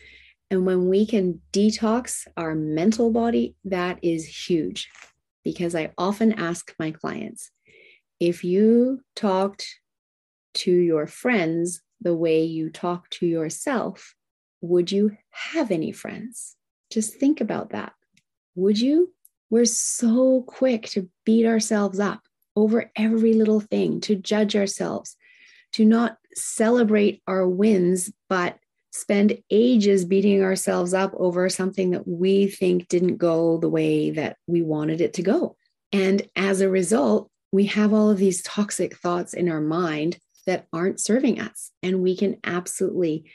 And 0.49 0.65
when 0.65 0.87
we 0.89 1.05
can 1.05 1.41
detox 1.51 2.27
our 2.37 2.55
mental 2.55 3.11
body, 3.11 3.55
that 3.65 3.99
is 4.01 4.47
huge 4.47 4.89
because 5.43 5.75
I 5.75 5.91
often 5.97 6.33
ask 6.33 6.73
my 6.79 6.91
clients 6.91 7.51
if 8.19 8.43
you 8.43 9.01
talked 9.15 9.67
to 10.53 10.71
your 10.71 11.07
friends 11.07 11.81
the 12.01 12.15
way 12.15 12.43
you 12.43 12.69
talk 12.69 13.09
to 13.09 13.25
yourself, 13.25 14.15
would 14.61 14.91
you 14.91 15.17
have 15.31 15.71
any 15.71 15.91
friends? 15.91 16.55
Just 16.91 17.15
think 17.15 17.41
about 17.41 17.71
that. 17.71 17.93
Would 18.55 18.79
you? 18.79 19.13
We're 19.49 19.65
so 19.65 20.43
quick 20.43 20.87
to 20.89 21.09
beat 21.25 21.45
ourselves 21.45 21.99
up 21.99 22.21
over 22.55 22.91
every 22.95 23.33
little 23.33 23.59
thing, 23.59 23.99
to 24.01 24.15
judge 24.15 24.55
ourselves, 24.55 25.15
to 25.73 25.85
not 25.85 26.17
celebrate 26.35 27.21
our 27.27 27.47
wins, 27.47 28.11
but 28.29 28.57
spend 28.91 29.37
ages 29.49 30.05
beating 30.05 30.43
ourselves 30.43 30.93
up 30.93 31.13
over 31.17 31.49
something 31.49 31.91
that 31.91 32.07
we 32.07 32.47
think 32.47 32.87
didn't 32.87 33.17
go 33.17 33.57
the 33.57 33.69
way 33.69 34.11
that 34.11 34.37
we 34.47 34.61
wanted 34.61 35.01
it 35.01 35.13
to 35.13 35.23
go. 35.23 35.55
And 35.91 36.27
as 36.35 36.61
a 36.61 36.69
result, 36.69 37.29
we 37.51 37.65
have 37.65 37.93
all 37.93 38.09
of 38.09 38.17
these 38.17 38.41
toxic 38.41 38.97
thoughts 38.97 39.33
in 39.33 39.49
our 39.49 39.61
mind 39.61 40.17
that 40.45 40.67
aren't 40.73 40.99
serving 40.99 41.39
us, 41.39 41.71
and 41.81 42.01
we 42.01 42.17
can 42.17 42.37
absolutely 42.43 43.25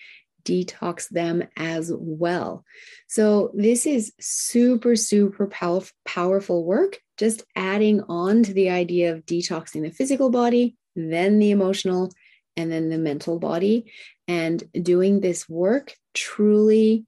detox 0.45 1.09
them 1.09 1.45
as 1.57 1.93
well. 1.95 2.65
So, 3.07 3.51
this 3.55 3.87
is 3.87 4.13
super, 4.21 4.97
super 4.97 5.47
pow- 5.47 5.85
powerful 6.05 6.65
work. 6.65 6.99
Just 7.17 7.45
adding 7.57 8.03
on 8.09 8.43
to 8.45 8.53
the 8.53 8.71
idea 8.71 9.13
of 9.13 9.27
detoxing 9.27 9.83
the 9.83 9.91
physical 9.91 10.31
body, 10.31 10.77
then 10.97 11.39
the 11.39 11.51
emotional, 11.51 12.11
and 12.59 12.71
then 12.73 12.91
the 12.91 12.99
mental 12.99 13.39
body. 13.39 13.91
And 14.27 14.63
doing 14.83 15.21
this 15.21 15.49
work 15.49 15.95
truly 16.13 17.07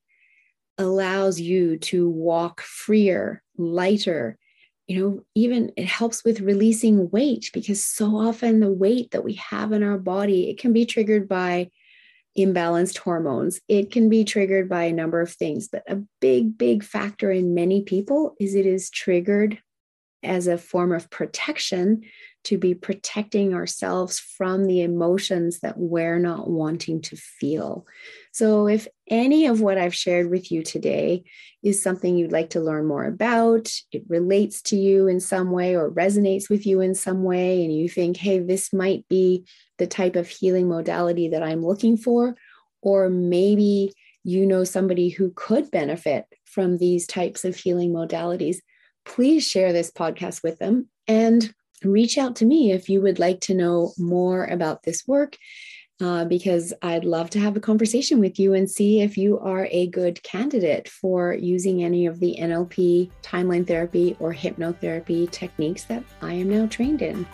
allows 0.78 1.40
you 1.40 1.76
to 1.76 2.08
walk 2.08 2.60
freer, 2.62 3.42
lighter. 3.58 4.38
You 4.86 5.00
know, 5.00 5.20
even 5.34 5.72
it 5.76 5.86
helps 5.86 6.24
with 6.24 6.40
releasing 6.40 7.10
weight 7.10 7.50
because 7.52 7.84
so 7.84 8.16
often 8.16 8.60
the 8.60 8.72
weight 8.72 9.10
that 9.10 9.24
we 9.24 9.34
have 9.34 9.72
in 9.72 9.82
our 9.82 9.98
body, 9.98 10.48
it 10.48 10.58
can 10.58 10.72
be 10.72 10.86
triggered 10.86 11.28
by 11.28 11.70
imbalanced 12.38 12.98
hormones. 12.98 13.60
It 13.66 13.90
can 13.90 14.08
be 14.08 14.24
triggered 14.24 14.68
by 14.68 14.84
a 14.84 14.92
number 14.92 15.20
of 15.20 15.32
things, 15.32 15.68
but 15.68 15.82
a 15.88 16.00
big, 16.20 16.56
big 16.56 16.84
factor 16.84 17.30
in 17.30 17.54
many 17.54 17.82
people 17.82 18.36
is 18.38 18.54
it 18.54 18.66
is 18.66 18.88
triggered 18.88 19.60
as 20.22 20.46
a 20.46 20.58
form 20.58 20.92
of 20.92 21.10
protection 21.10 22.02
to 22.44 22.56
be 22.56 22.74
protecting 22.74 23.52
ourselves 23.54 24.18
from 24.18 24.64
the 24.64 24.80
emotions 24.82 25.60
that 25.60 25.76
we're 25.76 26.18
not 26.18 26.48
wanting 26.48 27.00
to 27.02 27.16
feel. 27.16 27.86
So, 28.32 28.66
if 28.66 28.88
any 29.08 29.46
of 29.46 29.60
what 29.60 29.78
I've 29.78 29.94
shared 29.94 30.30
with 30.30 30.50
you 30.50 30.62
today 30.62 31.24
is 31.62 31.82
something 31.82 32.16
you'd 32.16 32.32
like 32.32 32.50
to 32.50 32.60
learn 32.60 32.86
more 32.86 33.04
about, 33.04 33.70
it 33.92 34.04
relates 34.08 34.62
to 34.62 34.76
you 34.76 35.06
in 35.06 35.20
some 35.20 35.50
way 35.50 35.76
or 35.76 35.90
resonates 35.90 36.48
with 36.48 36.66
you 36.66 36.80
in 36.80 36.94
some 36.94 37.22
way, 37.22 37.64
and 37.64 37.74
you 37.74 37.88
think, 37.88 38.16
hey, 38.16 38.38
this 38.38 38.72
might 38.72 39.06
be 39.08 39.44
the 39.78 39.86
type 39.86 40.16
of 40.16 40.28
healing 40.28 40.68
modality 40.68 41.28
that 41.28 41.42
I'm 41.42 41.64
looking 41.64 41.96
for, 41.96 42.36
or 42.82 43.10
maybe 43.10 43.92
you 44.24 44.46
know 44.46 44.64
somebody 44.64 45.08
who 45.08 45.32
could 45.34 45.70
benefit 45.70 46.26
from 46.44 46.78
these 46.78 47.06
types 47.06 47.44
of 47.44 47.56
healing 47.56 47.92
modalities, 47.92 48.58
please 49.04 49.46
share 49.46 49.72
this 49.72 49.90
podcast 49.90 50.42
with 50.42 50.58
them. 50.58 50.88
And 51.06 51.52
reach 51.84 52.18
out 52.18 52.36
to 52.36 52.44
me 52.44 52.72
if 52.72 52.88
you 52.88 53.00
would 53.00 53.18
like 53.18 53.40
to 53.42 53.54
know 53.54 53.92
more 53.98 54.44
about 54.44 54.82
this 54.82 55.06
work, 55.06 55.36
uh, 56.00 56.24
because 56.24 56.72
I'd 56.82 57.04
love 57.04 57.30
to 57.30 57.40
have 57.40 57.56
a 57.56 57.60
conversation 57.60 58.20
with 58.20 58.38
you 58.38 58.54
and 58.54 58.70
see 58.70 59.02
if 59.02 59.18
you 59.18 59.38
are 59.38 59.68
a 59.70 59.88
good 59.88 60.22
candidate 60.22 60.88
for 60.88 61.34
using 61.34 61.84
any 61.84 62.06
of 62.06 62.20
the 62.20 62.36
NLP, 62.40 63.10
timeline 63.22 63.66
therapy, 63.66 64.16
or 64.18 64.32
hypnotherapy 64.32 65.30
techniques 65.30 65.84
that 65.84 66.02
I 66.22 66.34
am 66.34 66.48
now 66.48 66.66
trained 66.66 67.02
in. 67.02 67.26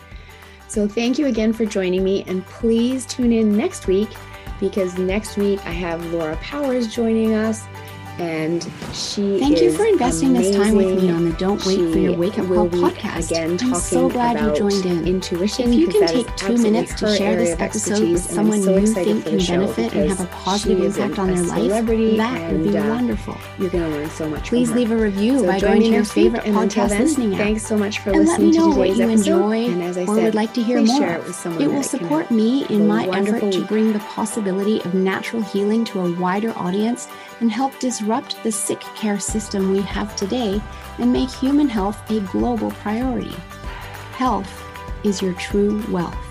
So, 0.69 0.89
thank 0.89 1.19
you 1.19 1.27
again 1.27 1.53
for 1.53 1.65
joining 1.65 2.03
me, 2.03 2.25
and 2.27 2.45
please 2.47 3.07
tune 3.07 3.33
in 3.33 3.57
next 3.57 3.87
week 3.87 4.09
because 4.59 4.99
next 4.99 5.37
week 5.37 5.65
I 5.65 5.71
have 5.71 6.05
Laura 6.13 6.37
Powers 6.37 6.93
joining 6.93 7.35
us 7.35 7.65
and 8.19 8.63
she 8.95 9.39
thank 9.39 9.61
you 9.61 9.71
for 9.71 9.85
investing 9.85 10.31
amazing. 10.31 10.53
this 10.53 10.67
time 10.67 10.75
with 10.75 11.03
me 11.03 11.11
on 11.11 11.25
the 11.29 11.37
don't 11.37 11.65
wait 11.67 11.77
she 11.77 11.93
for 11.93 11.99
your 11.99 12.17
wake 12.17 12.39
up 12.39 12.47
call 12.47 12.69
podcast. 12.69 13.31
again 13.31 13.59
i'm 13.63 13.75
so 13.75 14.09
glad 14.09 14.41
you 14.41 14.57
joined 14.57 14.87
in. 14.87 15.07
intuition 15.07 15.73
if 15.73 15.79
you 15.79 15.89
can 15.89 16.07
take 16.07 16.35
two 16.37 16.57
minutes 16.57 16.95
to 16.95 17.15
share 17.15 17.37
this 17.37 17.59
episode 17.61 18.11
with 18.11 18.23
someone 18.23 18.63
so 18.63 18.77
you 18.77 18.87
think 18.87 19.25
can 19.25 19.39
benefit 19.39 19.95
and 19.95 20.09
have 20.09 20.21
a 20.21 20.27
positive 20.27 20.83
impact 20.83 21.19
on 21.19 21.35
their 21.35 21.43
life 21.43 21.71
that 22.17 22.53
would 22.53 22.63
be 22.63 22.79
uh, 22.79 22.89
wonderful. 22.89 23.37
you're 23.59 23.71
going 23.71 23.85
to 23.85 23.91
learn 23.99 24.11
so 24.11 24.29
much 24.29 24.49
please 24.49 24.71
leave 24.71 24.91
a 24.91 24.97
review 24.97 25.41
so 25.41 25.47
by 25.47 25.61
going 25.61 25.83
to 25.83 25.89
your 25.89 26.05
favorite 26.05 26.43
podcast 26.45 26.89
then, 26.89 27.03
listening 27.03 27.35
app. 27.35 27.39
thanks 27.39 27.67
so 27.67 27.77
much 27.77 27.99
for 27.99 28.11
and 28.11 28.21
listening 28.21 28.53
let 28.53 28.53
me 28.53 28.59
know 28.59 28.73
to 28.73 28.79
what 28.79 28.97
you 28.97 29.09
enjoy 29.09 29.67
and 29.67 29.83
as 29.83 29.99
I 29.99 30.03
or 30.03 30.15
said, 30.15 30.25
would 30.25 30.35
like 30.35 30.55
to 30.55 30.63
hear 30.63 30.81
more. 30.81 31.17
it, 31.17 31.61
it 31.61 31.69
will 31.69 31.83
support 31.83 32.31
me 32.31 32.65
in 32.67 32.87
my 32.89 33.07
effort 33.09 33.53
to 33.53 33.65
bring 33.67 33.93
the 33.93 33.99
possibility 34.01 34.81
of 34.81 34.95
natural 34.95 35.43
healing 35.43 35.85
to 35.87 36.01
a 36.01 36.13
wider 36.19 36.57
audience 36.57 37.09
and 37.41 37.51
help 37.51 37.79
disrupt 37.79 38.43
the 38.43 38.53
sick 38.53 38.81
care 38.81 39.19
system 39.19 39.71
we 39.71 39.83
have 39.83 40.17
today 40.17 40.61
and 40.99 41.13
make 41.13 41.31
human 41.31 41.69
health 41.69 42.11
a 42.11 42.21
global 42.21 42.71
priority. 42.71 43.35
Health 44.13 44.63
is 45.05 45.21
your 45.21 45.35
true 45.35 45.85
wealth. 45.91 46.26